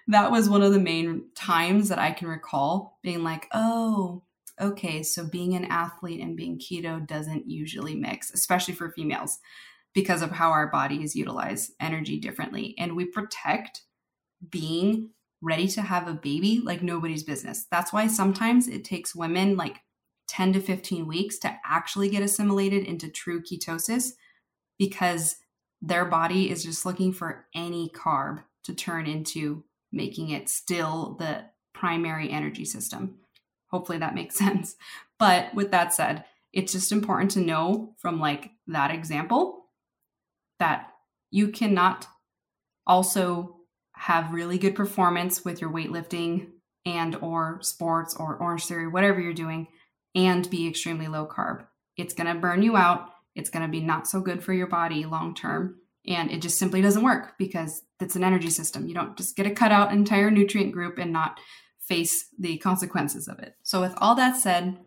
that 0.09 0.33
was 0.33 0.49
one 0.49 0.63
of 0.63 0.73
the 0.73 0.81
main 0.81 1.27
times 1.37 1.91
that 1.91 2.01
I 2.01 2.11
can 2.11 2.27
recall 2.27 2.99
being 3.05 3.23
like, 3.23 3.47
oh, 3.55 4.25
okay, 4.63 5.03
so 5.03 5.27
being 5.27 5.55
an 5.55 5.65
athlete 5.67 6.21
and 6.21 6.37
being 6.37 6.59
keto 6.59 7.05
doesn't 7.07 7.51
usually 7.51 7.95
mix, 7.95 8.33
especially 8.33 8.75
for 8.75 8.93
females, 8.93 9.39
because 9.95 10.23
of 10.23 10.31
how 10.31 10.51
our 10.51 10.69
bodies 10.69 11.17
utilize 11.17 11.73
energy 11.81 12.19
differently. 12.19 12.75
And 12.79 12.97
we 12.97 13.05
protect 13.05 13.83
being 14.49 15.11
ready 15.43 15.67
to 15.69 15.83
have 15.83 16.09
a 16.09 16.15
baby 16.15 16.61
like 16.65 16.83
nobody's 16.83 17.25
business. 17.25 17.67
That's 17.71 17.93
why 17.93 18.07
sometimes 18.07 18.69
it 18.69 18.85
takes 18.85 19.15
women 19.15 19.57
like 19.57 19.81
10 20.29 20.55
to 20.55 20.61
15 20.61 21.07
weeks 21.07 21.39
to 21.41 21.55
actually 21.65 22.09
get 22.09 22.23
assimilated 22.23 22.85
into 22.85 23.09
true 23.09 23.43
ketosis 23.43 24.13
because 24.79 25.37
their 25.83 26.05
body 26.05 26.49
is 26.49 26.63
just 26.63 26.87
looking 26.87 27.13
for 27.13 27.47
any 27.55 27.91
carb 27.91 28.43
to 28.65 28.73
turn 28.73 29.07
into 29.07 29.65
making 29.91 30.31
it 30.31 30.49
still 30.49 31.17
the 31.19 31.45
primary 31.75 32.31
energy 32.31 32.65
system. 32.65 33.19
Hopefully 33.73 33.99
that 33.99 34.15
makes 34.15 34.35
sense. 34.37 34.77
But 35.19 35.55
with 35.55 35.71
that 35.71 35.95
said, 35.95 36.25
it's 36.53 36.73
just 36.73 36.93
important 36.93 37.31
to 37.33 37.41
know 37.41 37.95
from 37.99 38.21
like 38.21 38.51
that 38.67 38.91
example 38.91 39.67
that 40.59 40.91
you 41.31 41.49
cannot 41.49 42.07
also 42.87 43.57
have 43.95 44.33
really 44.33 44.59
good 44.59 44.75
performance 44.75 45.45
with 45.45 45.61
your 45.61 45.71
weightlifting 45.71 46.49
and 46.85 47.17
or 47.17 47.59
sports 47.63 48.17
or 48.19 48.39
Orangetheory 48.39 48.91
whatever 48.91 49.21
you're 49.21 49.33
doing 49.33 49.69
and 50.15 50.49
be 50.51 50.69
extremely 50.69 51.09
low 51.09 51.27
carb. 51.27 51.65
It's 51.97 52.15
going 52.15 52.33
to 52.33 52.41
burn 52.41 52.63
you 52.63 52.77
out. 52.77 53.09
It's 53.35 53.51
going 53.51 53.65
to 53.65 53.71
be 53.71 53.81
not 53.81 54.07
so 54.07 54.21
good 54.21 54.43
for 54.43 54.53
your 54.53 54.67
body 54.67 55.05
long 55.05 55.35
term. 55.35 55.77
And 56.07 56.31
it 56.31 56.43
just 56.43 56.59
simply 56.59 56.83
doesn't 56.83 57.05
work 57.05 57.35
because 57.39 57.83
it's 58.01 58.17
an 58.17 58.25
energy 58.25 58.51
system. 58.51 58.89
You 58.89 58.95
don't 58.95 59.17
just 59.17 59.37
get 59.37 59.45
to 59.45 59.55
cut 59.55 59.73
out 59.73 59.93
an 59.93 59.99
entire 59.99 60.31
nutrient 60.31 60.73
group 60.73 60.99
and 60.99 61.13
not 61.13 61.39
face 61.83 62.29
the 62.39 62.59
consequences 62.59 63.29
of 63.29 63.39
it. 63.41 63.57
So, 63.63 63.81
with 63.81 63.95
all 63.99 64.15
that 64.15 64.37
said, 64.37 64.79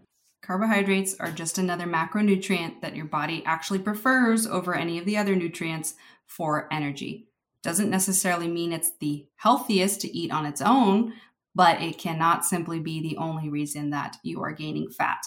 carbohydrates 0.41 1.15
are 1.19 1.31
just 1.31 1.57
another 1.57 1.85
macronutrient 1.85 2.81
that 2.81 2.95
your 2.95 3.05
body 3.05 3.43
actually 3.45 3.79
prefers 3.79 4.47
over 4.47 4.75
any 4.75 4.97
of 4.97 5.05
the 5.05 5.17
other 5.17 5.35
nutrients 5.35 5.95
for 6.25 6.71
energy. 6.71 7.27
Doesn't 7.63 7.89
necessarily 7.89 8.47
mean 8.47 8.71
it's 8.71 8.91
the 8.99 9.27
healthiest 9.35 10.01
to 10.01 10.17
eat 10.17 10.31
on 10.31 10.45
its 10.45 10.61
own, 10.61 11.13
but 11.53 11.81
it 11.81 11.97
cannot 11.97 12.45
simply 12.45 12.79
be 12.79 13.01
the 13.01 13.17
only 13.17 13.49
reason 13.49 13.89
that 13.89 14.17
you 14.23 14.41
are 14.41 14.51
gaining 14.51 14.89
fat. 14.89 15.25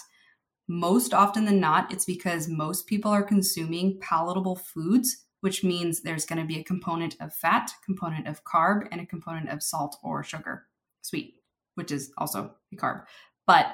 Most 0.67 1.13
often 1.13 1.45
than 1.45 1.59
not, 1.59 1.91
it's 1.91 2.05
because 2.05 2.47
most 2.47 2.87
people 2.87 3.11
are 3.11 3.23
consuming 3.23 3.99
palatable 3.99 4.55
foods, 4.55 5.25
which 5.41 5.63
means 5.63 6.01
there's 6.01 6.25
going 6.25 6.39
to 6.39 6.45
be 6.45 6.59
a 6.59 6.63
component 6.63 7.15
of 7.19 7.33
fat, 7.33 7.71
component 7.83 8.27
of 8.27 8.43
carb, 8.43 8.87
and 8.91 9.01
a 9.01 9.05
component 9.05 9.49
of 9.49 9.63
salt 9.63 9.97
or 10.03 10.23
sugar, 10.23 10.67
sweet 11.01 11.38
which 11.79 11.91
is 11.91 12.11
also 12.17 12.53
a 12.71 12.75
carb. 12.75 13.05
But 13.47 13.67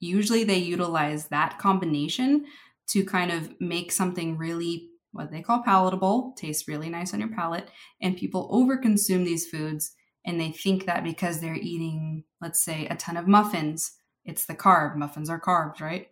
usually 0.00 0.42
they 0.42 0.56
utilize 0.56 1.28
that 1.28 1.58
combination 1.58 2.46
to 2.88 3.04
kind 3.04 3.30
of 3.30 3.60
make 3.60 3.92
something 3.92 4.36
really 4.36 4.88
what 5.12 5.30
they 5.30 5.42
call 5.42 5.62
palatable, 5.62 6.34
tastes 6.38 6.66
really 6.66 6.88
nice 6.88 7.12
on 7.12 7.20
your 7.20 7.28
palate, 7.28 7.68
and 8.00 8.16
people 8.16 8.50
overconsume 8.50 9.24
these 9.24 9.46
foods 9.46 9.92
and 10.24 10.40
they 10.40 10.50
think 10.50 10.86
that 10.86 11.04
because 11.04 11.40
they're 11.40 11.54
eating, 11.54 12.24
let's 12.40 12.62
say, 12.62 12.86
a 12.86 12.96
ton 12.96 13.16
of 13.16 13.26
muffins, 13.26 13.92
it's 14.24 14.46
the 14.46 14.54
carb. 14.54 14.96
Muffins 14.96 15.30
are 15.30 15.40
carbs, 15.40 15.80
right? 15.80 16.08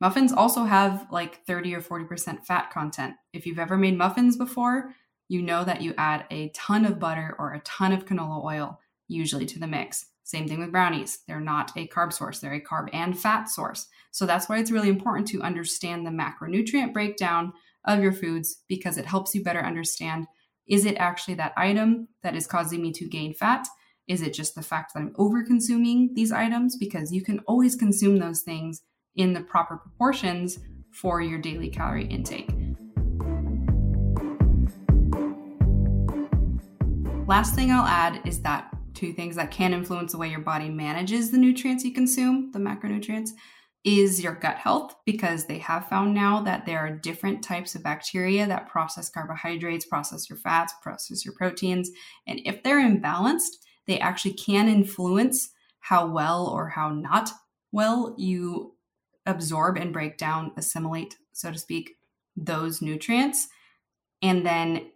Muffins 0.00 0.32
also 0.32 0.64
have 0.64 1.06
like 1.10 1.44
30 1.46 1.74
or 1.74 1.82
40% 1.82 2.44
fat 2.44 2.70
content. 2.70 3.14
If 3.32 3.46
you've 3.46 3.58
ever 3.58 3.76
made 3.76 3.98
muffins 3.98 4.36
before, 4.36 4.94
you 5.28 5.42
know 5.42 5.62
that 5.64 5.82
you 5.82 5.94
add 5.98 6.24
a 6.30 6.48
ton 6.50 6.84
of 6.84 6.98
butter 6.98 7.36
or 7.38 7.52
a 7.52 7.60
ton 7.60 7.92
of 7.92 8.06
canola 8.06 8.42
oil 8.44 8.80
usually 9.08 9.46
to 9.46 9.58
the 9.58 9.66
mix. 9.66 10.06
Same 10.30 10.46
thing 10.46 10.60
with 10.60 10.70
brownies. 10.70 11.24
They're 11.26 11.40
not 11.40 11.72
a 11.76 11.88
carb 11.88 12.12
source, 12.12 12.38
they're 12.38 12.52
a 12.52 12.62
carb 12.62 12.88
and 12.92 13.18
fat 13.18 13.48
source. 13.48 13.88
So 14.12 14.26
that's 14.26 14.48
why 14.48 14.58
it's 14.58 14.70
really 14.70 14.88
important 14.88 15.26
to 15.28 15.42
understand 15.42 16.06
the 16.06 16.10
macronutrient 16.10 16.92
breakdown 16.92 17.52
of 17.84 18.00
your 18.00 18.12
foods 18.12 18.62
because 18.68 18.96
it 18.96 19.06
helps 19.06 19.34
you 19.34 19.42
better 19.42 19.58
understand 19.58 20.28
is 20.68 20.86
it 20.86 20.94
actually 20.98 21.34
that 21.34 21.52
item 21.56 22.06
that 22.22 22.36
is 22.36 22.46
causing 22.46 22.80
me 22.80 22.92
to 22.92 23.08
gain 23.08 23.34
fat? 23.34 23.66
Is 24.06 24.22
it 24.22 24.32
just 24.32 24.54
the 24.54 24.62
fact 24.62 24.94
that 24.94 25.00
I'm 25.00 25.12
over 25.18 25.42
consuming 25.42 26.10
these 26.14 26.30
items? 26.30 26.76
Because 26.76 27.12
you 27.12 27.24
can 27.24 27.40
always 27.48 27.74
consume 27.74 28.20
those 28.20 28.42
things 28.42 28.82
in 29.16 29.32
the 29.32 29.40
proper 29.40 29.78
proportions 29.78 30.60
for 30.92 31.20
your 31.20 31.40
daily 31.40 31.70
calorie 31.70 32.06
intake. 32.06 32.50
Last 37.26 37.56
thing 37.56 37.72
I'll 37.72 37.84
add 37.84 38.20
is 38.24 38.40
that 38.42 38.72
two 39.00 39.12
things 39.14 39.36
that 39.36 39.50
can 39.50 39.72
influence 39.72 40.12
the 40.12 40.18
way 40.18 40.28
your 40.28 40.40
body 40.40 40.68
manages 40.68 41.30
the 41.30 41.38
nutrients 41.38 41.84
you 41.84 41.92
consume, 41.92 42.50
the 42.52 42.58
macronutrients, 42.58 43.30
is 43.82 44.22
your 44.22 44.34
gut 44.34 44.56
health, 44.56 44.94
because 45.06 45.46
they 45.46 45.56
have 45.56 45.88
found 45.88 46.12
now 46.12 46.42
that 46.42 46.66
there 46.66 46.80
are 46.80 46.90
different 46.90 47.42
types 47.42 47.74
of 47.74 47.82
bacteria 47.82 48.46
that 48.46 48.68
process 48.68 49.08
carbohydrates, 49.08 49.86
process 49.86 50.28
your 50.28 50.36
fats, 50.36 50.74
process 50.82 51.24
your 51.24 51.32
proteins. 51.32 51.90
And 52.26 52.40
if 52.44 52.62
they're 52.62 52.86
imbalanced, 52.86 53.56
they 53.86 53.98
actually 53.98 54.34
can 54.34 54.68
influence 54.68 55.50
how 55.78 56.06
well 56.06 56.46
or 56.46 56.68
how 56.68 56.90
not 56.90 57.30
well 57.72 58.14
you 58.18 58.74
absorb 59.24 59.78
and 59.78 59.94
break 59.94 60.18
down, 60.18 60.52
assimilate, 60.58 61.16
so 61.32 61.50
to 61.50 61.58
speak, 61.58 61.96
those 62.36 62.82
nutrients. 62.82 63.48
And 64.20 64.44
then 64.44 64.90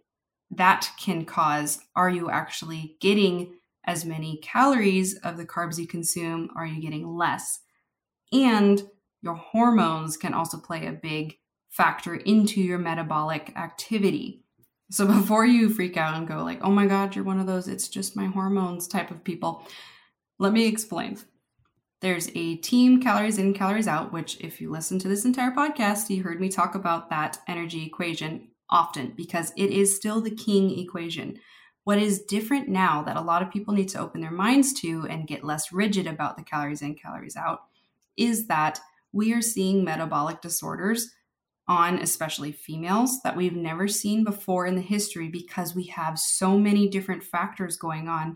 that 0.51 0.91
can 0.99 1.25
cause 1.25 1.79
are 1.95 2.09
you 2.09 2.29
actually 2.29 2.97
getting 3.01 3.55
as 3.85 4.05
many 4.05 4.37
calories 4.37 5.17
of 5.19 5.37
the 5.37 5.45
carbs 5.45 5.77
you 5.77 5.87
consume? 5.87 6.49
Are 6.55 6.65
you 6.65 6.81
getting 6.81 7.07
less? 7.07 7.59
And 8.33 8.87
your 9.21 9.35
hormones 9.35 10.17
can 10.17 10.33
also 10.33 10.57
play 10.57 10.85
a 10.85 10.91
big 10.91 11.37
factor 11.69 12.15
into 12.15 12.61
your 12.61 12.77
metabolic 12.77 13.51
activity. 13.55 14.43
So 14.91 15.05
before 15.19 15.45
you 15.45 15.69
freak 15.69 15.97
out 15.97 16.15
and 16.15 16.27
go 16.27 16.43
like, 16.43 16.59
"Oh 16.63 16.71
my 16.71 16.85
god, 16.85 17.15
you're 17.15 17.25
one 17.25 17.39
of 17.39 17.47
those 17.47 17.67
it's 17.67 17.87
just 17.87 18.15
my 18.15 18.25
hormones" 18.25 18.87
type 18.87 19.11
of 19.11 19.23
people, 19.23 19.67
let 20.39 20.53
me 20.53 20.67
explain. 20.67 21.17
There's 22.01 22.29
a 22.35 22.57
team 22.57 23.01
calories 23.01 23.37
in, 23.37 23.53
calories 23.53 23.87
out, 23.87 24.13
which 24.13 24.39
if 24.41 24.61
you 24.61 24.69
listen 24.69 24.99
to 24.99 25.07
this 25.07 25.25
entire 25.25 25.51
podcast, 25.51 26.09
you 26.09 26.23
heard 26.23 26.39
me 26.39 26.49
talk 26.49 26.75
about 26.75 27.09
that 27.09 27.39
energy 27.47 27.85
equation 27.85 28.49
often 28.69 29.13
because 29.15 29.53
it 29.57 29.71
is 29.71 29.95
still 29.95 30.21
the 30.21 30.35
king 30.35 30.77
equation. 30.77 31.39
What 31.85 31.99
is 31.99 32.23
different 32.23 32.67
now 32.67 33.03
that 33.03 33.15
a 33.15 33.21
lot 33.21 33.43
of 33.43 33.51
people 33.51 33.73
need 33.73 33.89
to 33.89 33.99
open 33.99 34.19
their 34.19 34.31
minds 34.31 34.73
to 34.81 35.05
and 35.07 35.27
get 35.27 35.43
less 35.43 35.71
rigid 35.71 36.07
about 36.07 36.35
the 36.35 36.43
calories 36.43 36.81
in, 36.81 36.95
calories 36.95 37.37
out 37.37 37.61
is 38.17 38.47
that 38.47 38.79
we 39.13 39.33
are 39.33 39.41
seeing 39.41 39.83
metabolic 39.83 40.41
disorders 40.41 41.11
on 41.67 41.99
especially 41.99 42.51
females 42.51 43.21
that 43.21 43.35
we've 43.35 43.55
never 43.55 43.87
seen 43.87 44.23
before 44.23 44.65
in 44.65 44.75
the 44.75 44.81
history 44.81 45.29
because 45.29 45.75
we 45.75 45.85
have 45.85 46.17
so 46.17 46.57
many 46.57 46.89
different 46.89 47.23
factors 47.23 47.77
going 47.77 48.07
on, 48.07 48.35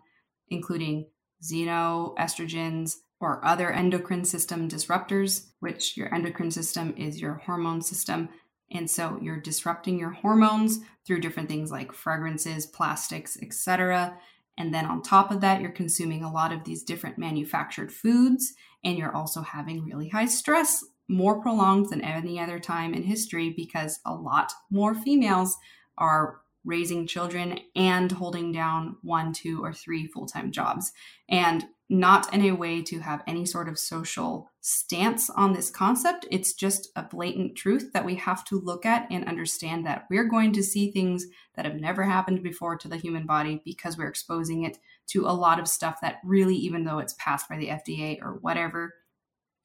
including 0.50 1.08
xenoestrogens 1.44 2.98
or 3.20 3.44
other 3.44 3.72
endocrine 3.72 4.26
system 4.26 4.70
disruptors, 4.70 5.48
which 5.60 5.98
your 5.98 6.14
endocrine 6.14 6.52
system 6.52 6.94
is 6.98 7.20
your 7.20 7.42
hormone 7.46 7.82
system 7.82 8.30
and 8.72 8.90
so 8.90 9.20
you're 9.22 9.40
disrupting 9.40 10.00
your 10.00 10.12
hormones 10.12 10.80
through 11.06 11.22
different 11.22 11.50
things 11.50 11.72
like 11.72 11.92
fragrances, 11.92 12.66
plastics, 12.66 13.38
etc. 13.42 14.18
And 14.58 14.74
then 14.74 14.86
on 14.86 15.02
top 15.02 15.32
of 15.32 15.42
that, 15.42 15.62
you're 15.62 15.72
consuming 15.72 16.24
a 16.24 16.32
lot 16.32 16.52
of 16.52 16.64
these 16.64 16.84
different 16.84 17.18
manufactured 17.18 17.92
foods 17.92 18.54
and 18.84 18.98
you're 18.98 19.16
also 19.16 19.42
having 19.42 19.86
really 19.86 20.10
high 20.10 20.26
stress 20.26 20.84
more 21.08 21.42
prolonged 21.42 21.90
than 21.90 22.02
any 22.02 22.40
other 22.40 22.60
time 22.60 22.94
in 22.94 23.04
history 23.04 23.50
because 23.50 24.00
a 24.06 24.14
lot 24.14 24.52
more 24.70 24.94
females 24.94 25.58
are 25.98 26.42
raising 26.64 27.08
children 27.08 27.60
and 27.76 28.12
holding 28.12 28.52
down 28.52 28.98
one, 29.02 29.34
two, 29.34 29.64
or 29.64 29.74
three 29.74 30.06
full 30.08 30.28
time 30.28 30.52
jobs. 30.52 30.92
And 31.28 31.66
not 31.90 32.32
in 32.34 32.42
a 32.44 32.52
way 32.52 32.84
to 32.84 33.00
have 33.00 33.24
any 33.26 33.46
sort 33.46 33.68
of 33.68 33.80
social 33.80 34.52
stance 34.62 35.30
on 35.32 35.54
this 35.54 35.72
concept. 35.72 36.28
It's 36.30 36.54
just 36.54 36.90
a 36.96 37.02
blatant 37.02 37.56
truth 37.56 37.92
that 37.94 38.06
we 38.06 38.14
have 38.16 38.46
to 38.46 38.62
look 38.62 38.86
at 38.86 39.08
and 39.10 39.28
understand 39.28 39.88
that 39.88 40.06
we're 40.10 40.28
going 40.28 40.54
to 40.54 40.64
see 40.64 40.92
things 40.92 41.26
that 41.56 41.66
have 41.66 41.76
never 41.76 42.04
happened 42.04 42.44
before 42.44 42.78
to 42.78 42.88
the 42.88 42.98
human 42.98 43.26
body 43.26 43.62
because 43.66 43.98
we're 43.98 44.08
exposing 44.08 44.66
it 44.66 44.78
to 45.08 45.26
a 45.26 45.34
lot 45.34 45.60
of 45.60 45.68
stuff 45.68 46.00
that 46.02 46.20
really, 46.24 46.56
even 46.56 46.84
though 46.84 47.00
it's 47.00 47.16
passed 47.18 47.50
by 47.50 47.58
the 47.58 47.70
FDA 47.70 48.22
or 48.22 48.38
whatever, 48.42 48.94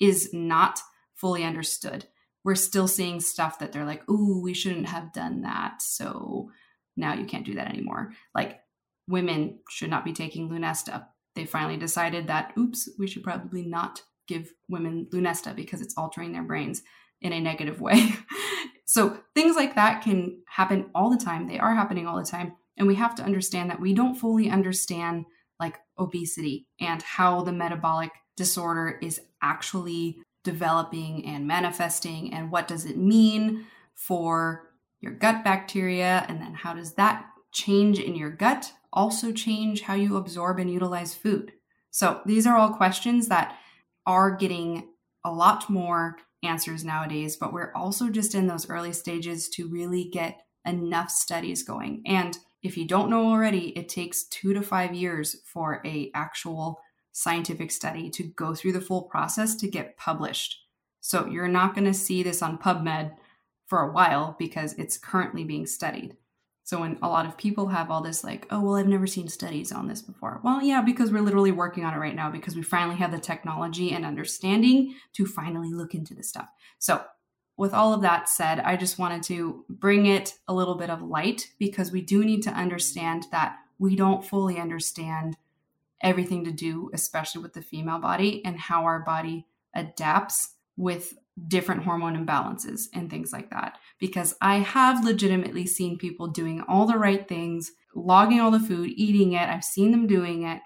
is 0.00 0.32
not 0.32 0.80
fully 1.14 1.44
understood. 1.44 2.06
We're 2.42 2.54
still 2.54 2.88
seeing 2.88 3.20
stuff 3.20 3.58
that 3.58 3.72
they're 3.72 3.84
like, 3.84 4.08
ooh, 4.08 4.40
we 4.42 4.54
shouldn't 4.54 4.88
have 4.88 5.12
done 5.12 5.42
that. 5.42 5.82
So 5.82 6.50
now 6.96 7.12
you 7.14 7.26
can't 7.26 7.46
do 7.46 7.54
that 7.54 7.68
anymore. 7.68 8.12
Like 8.34 8.60
women 9.08 9.58
should 9.68 9.90
not 9.90 10.04
be 10.06 10.14
taking 10.14 10.48
Lunesta. 10.48 11.06
They 11.34 11.44
finally 11.44 11.76
decided 11.76 12.28
that, 12.28 12.52
oops, 12.58 12.88
we 12.98 13.06
should 13.06 13.22
probably 13.22 13.62
not 13.62 14.02
give 14.26 14.52
women 14.68 15.08
Lunesta 15.12 15.54
because 15.54 15.80
it's 15.80 15.94
altering 15.96 16.32
their 16.32 16.42
brains 16.42 16.82
in 17.20 17.32
a 17.32 17.40
negative 17.40 17.80
way. 17.80 18.14
so 18.84 19.18
things 19.34 19.56
like 19.56 19.74
that 19.74 20.02
can 20.02 20.42
happen 20.46 20.90
all 20.94 21.10
the 21.10 21.22
time. 21.22 21.46
They 21.46 21.58
are 21.58 21.74
happening 21.74 22.06
all 22.06 22.16
the 22.16 22.24
time. 22.24 22.54
And 22.76 22.86
we 22.86 22.94
have 22.96 23.14
to 23.16 23.22
understand 23.22 23.70
that 23.70 23.80
we 23.80 23.94
don't 23.94 24.14
fully 24.14 24.50
understand 24.50 25.26
like 25.60 25.78
obesity 25.98 26.66
and 26.80 27.02
how 27.02 27.42
the 27.42 27.52
metabolic 27.52 28.10
disorder 28.36 28.98
is 29.00 29.20
actually 29.42 30.18
developing 30.42 31.24
and 31.26 31.46
manifesting 31.46 32.32
and 32.34 32.50
what 32.50 32.68
does 32.68 32.84
it 32.84 32.98
mean 32.98 33.64
for 33.94 34.70
your 35.00 35.12
gut 35.12 35.44
bacteria 35.44 36.24
and 36.28 36.40
then 36.40 36.54
how 36.54 36.74
does 36.74 36.94
that 36.94 37.26
change 37.52 37.98
in 37.98 38.16
your 38.16 38.30
gut 38.30 38.72
also 38.94 39.32
change 39.32 39.82
how 39.82 39.94
you 39.94 40.16
absorb 40.16 40.58
and 40.58 40.70
utilize 40.70 41.14
food 41.14 41.52
so 41.90 42.20
these 42.24 42.46
are 42.46 42.56
all 42.56 42.70
questions 42.70 43.28
that 43.28 43.56
are 44.06 44.36
getting 44.36 44.88
a 45.24 45.30
lot 45.30 45.68
more 45.68 46.16
answers 46.42 46.84
nowadays 46.84 47.36
but 47.36 47.52
we're 47.52 47.72
also 47.74 48.08
just 48.08 48.34
in 48.34 48.46
those 48.46 48.68
early 48.70 48.92
stages 48.92 49.48
to 49.48 49.68
really 49.68 50.04
get 50.04 50.40
enough 50.66 51.10
studies 51.10 51.62
going 51.62 52.02
and 52.06 52.38
if 52.62 52.78
you 52.78 52.86
don't 52.86 53.10
know 53.10 53.28
already 53.28 53.70
it 53.70 53.88
takes 53.88 54.24
2 54.24 54.54
to 54.54 54.62
5 54.62 54.94
years 54.94 55.36
for 55.44 55.82
a 55.84 56.10
actual 56.14 56.80
scientific 57.14 57.70
study 57.70 58.10
to 58.10 58.24
go 58.24 58.54
through 58.54 58.72
the 58.72 58.80
full 58.80 59.02
process 59.02 59.54
to 59.54 59.68
get 59.68 59.96
published. 59.96 60.58
So 61.00 61.26
you're 61.26 61.48
not 61.48 61.74
going 61.74 61.86
to 61.86 61.94
see 61.94 62.22
this 62.22 62.42
on 62.42 62.58
PubMed 62.58 63.12
for 63.66 63.80
a 63.80 63.92
while 63.92 64.36
because 64.38 64.74
it's 64.74 64.98
currently 64.98 65.44
being 65.44 65.64
studied. 65.64 66.16
So 66.64 66.80
when 66.80 66.98
a 67.02 67.08
lot 67.08 67.26
of 67.26 67.36
people 67.36 67.68
have 67.68 67.90
all 67.90 68.00
this 68.00 68.24
like, 68.24 68.46
oh, 68.50 68.60
well, 68.60 68.76
I've 68.76 68.88
never 68.88 69.06
seen 69.06 69.28
studies 69.28 69.70
on 69.70 69.86
this 69.86 70.00
before. 70.00 70.40
Well, 70.42 70.62
yeah, 70.62 70.80
because 70.80 71.12
we're 71.12 71.20
literally 71.20 71.52
working 71.52 71.84
on 71.84 71.92
it 71.92 71.98
right 71.98 72.14
now 72.14 72.30
because 72.30 72.56
we 72.56 72.62
finally 72.62 72.96
have 72.96 73.12
the 73.12 73.18
technology 73.18 73.92
and 73.92 74.04
understanding 74.04 74.94
to 75.12 75.26
finally 75.26 75.70
look 75.72 75.94
into 75.94 76.14
this 76.14 76.30
stuff. 76.30 76.48
So 76.78 77.04
with 77.58 77.74
all 77.74 77.92
of 77.92 78.00
that 78.00 78.30
said, 78.30 78.60
I 78.60 78.76
just 78.76 78.98
wanted 78.98 79.22
to 79.24 79.64
bring 79.68 80.06
it 80.06 80.34
a 80.48 80.54
little 80.54 80.74
bit 80.74 80.88
of 80.88 81.02
light 81.02 81.50
because 81.58 81.92
we 81.92 82.00
do 82.00 82.24
need 82.24 82.42
to 82.44 82.50
understand 82.50 83.26
that 83.30 83.58
we 83.78 83.94
don't 83.94 84.24
fully 84.24 84.58
understand 84.58 85.36
everything 86.00 86.44
to 86.44 86.50
do, 86.50 86.90
especially 86.94 87.42
with 87.42 87.52
the 87.52 87.62
female 87.62 87.98
body 87.98 88.42
and 88.44 88.58
how 88.58 88.84
our 88.84 89.00
body 89.00 89.46
adapts 89.74 90.54
with 90.76 91.14
different 91.48 91.82
hormone 91.82 92.16
imbalances 92.16 92.86
and 92.92 93.10
things 93.10 93.32
like 93.32 93.50
that. 93.50 93.78
Because 93.98 94.34
I 94.40 94.56
have 94.56 95.04
legitimately 95.04 95.66
seen 95.66 95.98
people 95.98 96.28
doing 96.28 96.62
all 96.68 96.86
the 96.86 96.98
right 96.98 97.26
things, 97.26 97.72
logging 97.94 98.40
all 98.40 98.50
the 98.50 98.60
food, 98.60 98.90
eating 98.94 99.32
it. 99.32 99.48
I've 99.48 99.64
seen 99.64 99.90
them 99.90 100.06
doing 100.06 100.44
it. 100.44 100.60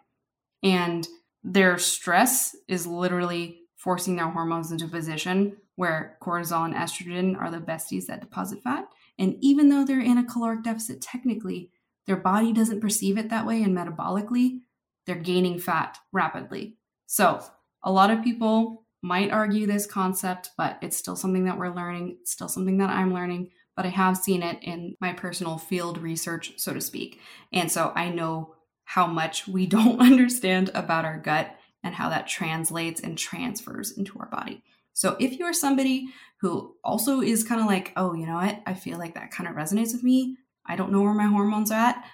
And 0.62 1.06
their 1.42 1.78
stress 1.78 2.54
is 2.66 2.86
literally 2.86 3.60
forcing 3.76 4.16
their 4.16 4.28
hormones 4.28 4.72
into 4.72 4.86
a 4.86 4.88
position 4.88 5.56
where 5.76 6.18
cortisol 6.20 6.64
and 6.64 6.74
estrogen 6.74 7.40
are 7.40 7.50
the 7.50 7.58
besties 7.58 8.06
that 8.06 8.20
deposit 8.20 8.62
fat. 8.62 8.84
And 9.18 9.36
even 9.40 9.68
though 9.68 9.84
they're 9.84 10.00
in 10.00 10.18
a 10.18 10.26
caloric 10.26 10.64
deficit, 10.64 11.00
technically, 11.00 11.70
their 12.06 12.16
body 12.16 12.52
doesn't 12.52 12.80
perceive 12.80 13.16
it 13.16 13.30
that 13.30 13.46
way 13.46 13.62
and 13.62 13.76
metabolically 13.76 14.60
they're 15.08 15.16
gaining 15.16 15.58
fat 15.58 15.98
rapidly. 16.12 16.76
So, 17.06 17.42
a 17.82 17.90
lot 17.90 18.10
of 18.10 18.22
people 18.22 18.84
might 19.02 19.30
argue 19.30 19.66
this 19.66 19.86
concept, 19.86 20.50
but 20.56 20.78
it's 20.82 20.96
still 20.96 21.16
something 21.16 21.44
that 21.44 21.58
we're 21.58 21.74
learning. 21.74 22.18
It's 22.20 22.32
still 22.32 22.48
something 22.48 22.78
that 22.78 22.90
I'm 22.90 23.14
learning, 23.14 23.50
but 23.76 23.86
I 23.86 23.90
have 23.90 24.16
seen 24.16 24.42
it 24.42 24.58
in 24.62 24.96
my 25.00 25.12
personal 25.12 25.58
field 25.58 25.98
research, 25.98 26.54
so 26.56 26.72
to 26.72 26.80
speak. 26.80 27.20
And 27.52 27.70
so 27.70 27.92
I 27.94 28.08
know 28.08 28.54
how 28.84 29.06
much 29.06 29.46
we 29.46 29.66
don't 29.76 30.00
understand 30.00 30.70
about 30.74 31.04
our 31.04 31.18
gut 31.18 31.54
and 31.84 31.94
how 31.94 32.08
that 32.08 32.26
translates 32.26 33.00
and 33.00 33.16
transfers 33.16 33.96
into 33.96 34.18
our 34.18 34.28
body. 34.28 34.62
So 34.94 35.16
if 35.20 35.38
you're 35.38 35.52
somebody 35.52 36.08
who 36.40 36.74
also 36.82 37.20
is 37.20 37.44
kind 37.44 37.60
of 37.60 37.68
like, 37.68 37.92
oh, 37.96 38.14
you 38.14 38.26
know 38.26 38.34
what, 38.34 38.60
I 38.66 38.74
feel 38.74 38.98
like 38.98 39.14
that 39.14 39.30
kind 39.30 39.48
of 39.48 39.54
resonates 39.54 39.92
with 39.92 40.02
me. 40.02 40.36
I 40.66 40.76
don't 40.76 40.90
know 40.90 41.02
where 41.02 41.14
my 41.14 41.26
hormones 41.26 41.70
are 41.70 41.74
at. 41.74 42.04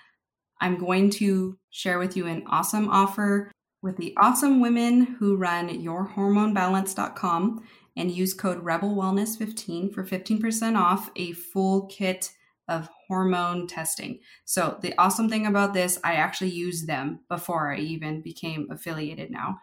I'm 0.61 0.79
going 0.79 1.11
to 1.11 1.59
share 1.71 1.99
with 1.99 2.17
you 2.17 2.27
an 2.27 2.45
awesome 2.47 2.89
offer 2.89 3.51
with 3.85 3.99
the 3.99 4.15
awesome 4.17 4.63
women 4.63 5.03
who 5.03 5.37
run 5.37 5.69
yourhormonebalance.com 5.69 7.63
and 7.97 8.11
use 8.11 8.33
code 8.33 8.65
rebelwellness15 8.65 9.93
for 9.93 10.03
15% 10.03 10.81
off 10.81 11.11
a 11.17 11.33
full 11.33 11.87
kit 11.89 12.33
of 12.67 12.89
hormone 13.07 13.67
testing. 13.67 14.21
So 14.47 14.79
the 14.81 14.95
awesome 14.97 15.29
thing 15.29 15.47
about 15.47 15.75
this, 15.75 16.01
I 16.03 16.15
actually 16.15 16.49
used 16.51 16.87
them 16.87 17.21
before 17.29 17.75
I 17.75 17.77
even 17.77 18.23
became 18.23 18.69
affiliated 18.71 19.31
now. 19.31 19.59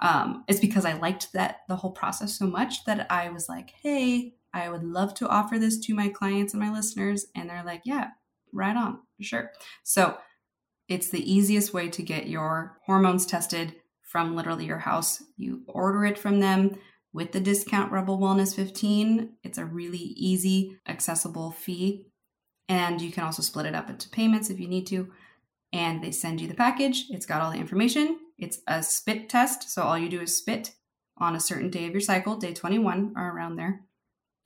Um, 0.00 0.44
it's 0.46 0.60
because 0.60 0.84
I 0.84 0.98
liked 0.98 1.32
that 1.32 1.60
the 1.66 1.76
whole 1.76 1.92
process 1.92 2.38
so 2.38 2.46
much 2.46 2.84
that 2.84 3.10
I 3.10 3.30
was 3.30 3.48
like, 3.48 3.72
hey, 3.82 4.34
I 4.52 4.68
would 4.68 4.84
love 4.84 5.14
to 5.14 5.28
offer 5.28 5.58
this 5.58 5.78
to 5.86 5.94
my 5.94 6.08
clients 6.10 6.52
and 6.52 6.62
my 6.62 6.70
listeners. 6.70 7.28
And 7.34 7.48
they're 7.48 7.64
like, 7.64 7.80
yeah, 7.86 8.08
right 8.52 8.76
on, 8.76 8.98
for 9.16 9.22
sure. 9.22 9.52
So 9.84 10.18
it's 10.88 11.10
the 11.10 11.32
easiest 11.32 11.72
way 11.72 11.88
to 11.88 12.02
get 12.02 12.28
your 12.28 12.78
hormones 12.86 13.26
tested 13.26 13.76
from 14.02 14.36
literally 14.36 14.66
your 14.66 14.78
house. 14.78 15.22
You 15.36 15.62
order 15.66 16.04
it 16.04 16.18
from 16.18 16.40
them 16.40 16.78
with 17.12 17.32
the 17.32 17.40
discount 17.40 17.92
Rebel 17.92 18.18
Wellness 18.18 18.54
15. 18.54 19.30
It's 19.42 19.58
a 19.58 19.64
really 19.64 19.98
easy, 19.98 20.78
accessible 20.86 21.52
fee. 21.52 22.06
And 22.68 23.00
you 23.00 23.12
can 23.12 23.24
also 23.24 23.42
split 23.42 23.66
it 23.66 23.74
up 23.74 23.90
into 23.90 24.08
payments 24.08 24.50
if 24.50 24.60
you 24.60 24.68
need 24.68 24.86
to. 24.88 25.10
And 25.72 26.02
they 26.02 26.12
send 26.12 26.40
you 26.40 26.48
the 26.48 26.54
package. 26.54 27.06
It's 27.10 27.26
got 27.26 27.40
all 27.40 27.50
the 27.50 27.58
information. 27.58 28.18
It's 28.38 28.60
a 28.66 28.82
spit 28.82 29.28
test. 29.28 29.70
So 29.70 29.82
all 29.82 29.98
you 29.98 30.08
do 30.08 30.20
is 30.20 30.36
spit 30.36 30.74
on 31.18 31.34
a 31.34 31.40
certain 31.40 31.70
day 31.70 31.86
of 31.86 31.92
your 31.92 32.00
cycle, 32.00 32.36
day 32.36 32.52
21 32.52 33.14
or 33.16 33.30
around 33.30 33.56
there 33.56 33.80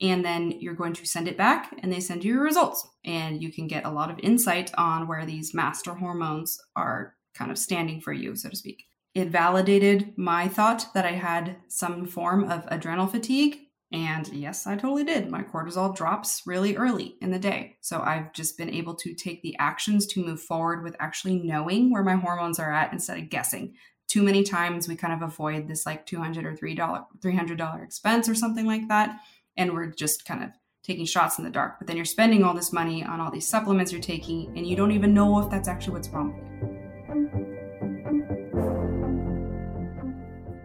and 0.01 0.23
then 0.23 0.51
you're 0.59 0.75
going 0.75 0.93
to 0.93 1.05
send 1.05 1.27
it 1.27 1.37
back 1.37 1.77
and 1.81 1.91
they 1.91 1.99
send 1.99 2.23
you 2.23 2.33
your 2.33 2.43
results. 2.43 2.87
And 3.03 3.41
you 3.41 3.51
can 3.51 3.67
get 3.67 3.85
a 3.85 3.91
lot 3.91 4.09
of 4.09 4.19
insight 4.19 4.71
on 4.77 5.07
where 5.07 5.25
these 5.25 5.53
master 5.53 5.93
hormones 5.93 6.59
are 6.75 7.15
kind 7.33 7.51
of 7.51 7.57
standing 7.57 8.01
for 8.01 8.13
you 8.13 8.35
so 8.35 8.49
to 8.49 8.55
speak. 8.55 8.85
It 9.13 9.29
validated 9.29 10.13
my 10.17 10.47
thought 10.47 10.87
that 10.93 11.05
i 11.05 11.11
had 11.11 11.57
some 11.67 12.05
form 12.05 12.49
of 12.49 12.65
adrenal 12.67 13.07
fatigue 13.07 13.57
and 13.91 14.27
yes 14.29 14.67
i 14.67 14.75
totally 14.75 15.03
did. 15.03 15.29
My 15.29 15.43
cortisol 15.43 15.95
drops 15.95 16.43
really 16.45 16.77
early 16.77 17.15
in 17.21 17.31
the 17.31 17.39
day. 17.39 17.77
So 17.81 18.01
i've 18.01 18.31
just 18.33 18.57
been 18.57 18.69
able 18.69 18.95
to 18.95 19.13
take 19.13 19.41
the 19.41 19.57
actions 19.57 20.05
to 20.07 20.23
move 20.23 20.41
forward 20.41 20.83
with 20.83 20.95
actually 20.99 21.39
knowing 21.39 21.91
where 21.91 22.03
my 22.03 22.15
hormones 22.15 22.59
are 22.59 22.71
at 22.71 22.93
instead 22.93 23.17
of 23.17 23.29
guessing. 23.29 23.73
Too 24.07 24.23
many 24.23 24.43
times 24.43 24.87
we 24.87 24.95
kind 24.95 25.13
of 25.13 25.21
avoid 25.21 25.67
this 25.67 25.85
like 25.85 26.05
200 26.05 26.45
or 26.45 26.55
$3 26.55 27.05
$300 27.19 27.83
expense 27.83 28.29
or 28.29 28.35
something 28.35 28.65
like 28.65 28.87
that 28.87 29.19
and 29.57 29.73
we're 29.73 29.87
just 29.87 30.25
kind 30.25 30.43
of 30.43 30.49
taking 30.83 31.05
shots 31.05 31.37
in 31.37 31.43
the 31.43 31.49
dark. 31.49 31.79
But 31.79 31.87
then 31.87 31.95
you're 31.95 32.05
spending 32.05 32.43
all 32.43 32.53
this 32.53 32.73
money 32.73 33.03
on 33.03 33.19
all 33.19 33.31
these 33.31 33.47
supplements 33.47 33.91
you're 33.91 34.01
taking, 34.01 34.57
and 34.57 34.65
you 34.65 34.75
don't 34.75 34.91
even 34.91 35.13
know 35.13 35.39
if 35.39 35.49
that's 35.49 35.67
actually 35.67 35.93
what's 35.93 36.09
wrong 36.09 36.33
with 36.33 36.43
you. 36.43 36.49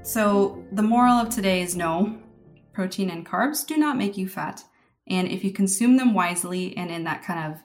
So, 0.03 0.63
the 0.73 0.83
moral 0.83 1.15
of 1.15 1.31
today 1.31 1.63
is 1.63 1.75
no, 1.75 2.19
protein 2.75 3.09
and 3.11 3.27
carbs 3.27 3.67
do 3.67 3.77
not 3.77 3.97
make 3.97 4.19
you 4.19 4.29
fat. 4.29 4.63
And 5.09 5.29
if 5.29 5.45
you 5.45 5.53
consume 5.53 5.97
them 5.97 6.15
wisely 6.15 6.77
and 6.77 6.91
in 6.91 7.05
that 7.05 7.25
kind 7.25 7.53
of 7.53 7.61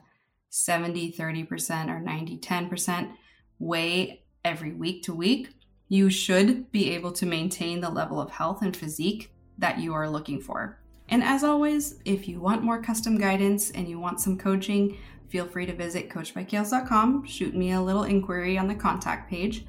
70 0.50 1.14
30% 1.14 1.90
or 1.90 2.00
90 2.00 2.38
10% 2.38 3.12
way 3.60 4.24
every 4.44 4.74
week 4.74 5.04
to 5.04 5.14
week, 5.14 5.50
you 5.90 6.10
should 6.10 6.72
be 6.72 6.92
able 6.92 7.12
to 7.12 7.26
maintain 7.26 7.82
the 7.82 7.90
level 7.90 8.22
of 8.22 8.32
health 8.32 8.62
and 8.62 8.76
physique 8.76 9.32
that 9.58 9.80
you 9.80 9.94
are 9.94 10.10
looking 10.10 10.40
for. 10.40 10.79
And 11.10 11.24
as 11.24 11.44
always, 11.44 11.96
if 12.06 12.28
you 12.28 12.40
want 12.40 12.64
more 12.64 12.82
custom 12.82 13.18
guidance 13.18 13.72
and 13.72 13.88
you 13.88 14.00
want 14.00 14.22
some 14.22 14.38
coaching, 14.38 14.98
feel 15.30 15.46
free 15.46 15.66
to 15.66 15.74
visit 15.74 16.10
coachbykales.com, 16.10 17.26
shoot 17.26 17.56
me 17.56 17.72
a 17.72 17.82
little 17.82 18.04
inquiry 18.04 18.58
on 18.58 18.68
the 18.68 18.76
contact 18.76 19.30
page, 19.30 19.66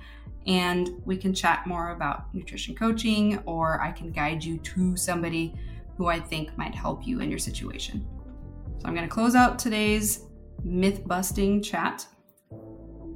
and 0.47 0.91
we 1.05 1.17
can 1.17 1.35
chat 1.35 1.67
more 1.67 1.91
about 1.91 2.35
nutrition 2.35 2.75
coaching, 2.75 3.39
or 3.47 3.81
I 3.81 3.93
can 3.93 4.11
guide 4.11 4.43
you 4.43 4.59
to 4.59 4.97
somebody 4.97 5.55
who 5.97 6.07
I 6.07 6.19
think 6.19 6.57
might 6.57 6.75
help 6.75 7.07
you 7.07 7.21
in 7.21 7.31
your 7.31 7.39
situation. 7.39 8.07
So 8.79 8.87
I'm 8.87 8.95
going 8.95 9.07
to 9.07 9.15
close 9.15 9.35
out 9.35 9.59
today's 9.59 10.25
myth 10.65 11.07
busting 11.07 11.63
chat 11.63 12.07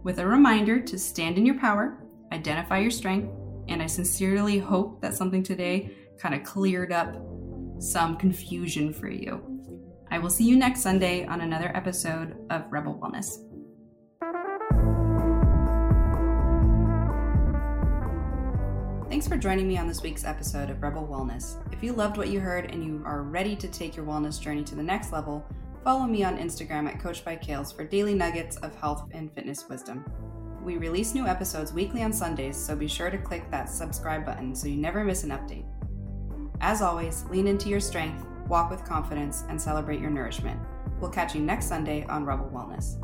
with 0.02 0.18
a 0.18 0.26
reminder 0.26 0.80
to 0.80 0.98
stand 0.98 1.38
in 1.38 1.46
your 1.46 1.58
power, 1.58 1.98
identify 2.32 2.78
your 2.78 2.90
strength, 2.90 3.32
and 3.68 3.82
I 3.82 3.86
sincerely 3.86 4.58
hope 4.58 5.00
that 5.00 5.14
something 5.14 5.42
today 5.42 5.96
kind 6.18 6.34
of 6.34 6.42
cleared 6.44 6.92
up 6.92 7.16
some 7.78 8.16
confusion 8.16 8.92
for 8.92 9.08
you. 9.08 9.42
I 10.10 10.18
will 10.18 10.30
see 10.30 10.44
you 10.44 10.56
next 10.56 10.80
Sunday 10.80 11.26
on 11.26 11.40
another 11.40 11.70
episode 11.74 12.36
of 12.50 12.64
Rebel 12.70 12.94
Wellness. 13.02 13.38
Thanks 19.08 19.28
for 19.28 19.36
joining 19.36 19.68
me 19.68 19.78
on 19.78 19.86
this 19.86 20.02
week's 20.02 20.24
episode 20.24 20.70
of 20.70 20.82
Rebel 20.82 21.06
Wellness. 21.06 21.56
If 21.72 21.84
you 21.84 21.92
loved 21.92 22.16
what 22.16 22.28
you 22.28 22.40
heard 22.40 22.70
and 22.72 22.84
you 22.84 23.02
are 23.04 23.22
ready 23.22 23.54
to 23.56 23.68
take 23.68 23.96
your 23.96 24.04
wellness 24.04 24.40
journey 24.40 24.64
to 24.64 24.74
the 24.74 24.82
next 24.82 25.12
level, 25.12 25.46
follow 25.84 26.04
me 26.04 26.24
on 26.24 26.38
Instagram 26.38 26.88
at 26.88 26.98
Coach 26.98 27.24
by 27.24 27.36
Kales 27.36 27.74
for 27.74 27.84
daily 27.84 28.14
nuggets 28.14 28.56
of 28.56 28.74
health 28.74 29.08
and 29.12 29.32
fitness 29.32 29.68
wisdom. 29.68 30.04
We 30.62 30.78
release 30.78 31.14
new 31.14 31.26
episodes 31.26 31.72
weekly 31.72 32.02
on 32.02 32.12
Sundays, 32.12 32.56
so 32.56 32.74
be 32.74 32.88
sure 32.88 33.10
to 33.10 33.18
click 33.18 33.50
that 33.50 33.68
subscribe 33.68 34.24
button 34.24 34.54
so 34.54 34.66
you 34.66 34.78
never 34.78 35.04
miss 35.04 35.22
an 35.22 35.30
update. 35.30 35.66
As 36.60 36.82
always, 36.82 37.24
lean 37.30 37.46
into 37.46 37.68
your 37.68 37.80
strength, 37.80 38.24
walk 38.46 38.70
with 38.70 38.84
confidence, 38.84 39.44
and 39.48 39.60
celebrate 39.60 40.00
your 40.00 40.10
nourishment. 40.10 40.60
We'll 41.00 41.10
catch 41.10 41.34
you 41.34 41.40
next 41.40 41.66
Sunday 41.66 42.04
on 42.06 42.24
Rebel 42.24 42.50
Wellness. 42.54 42.96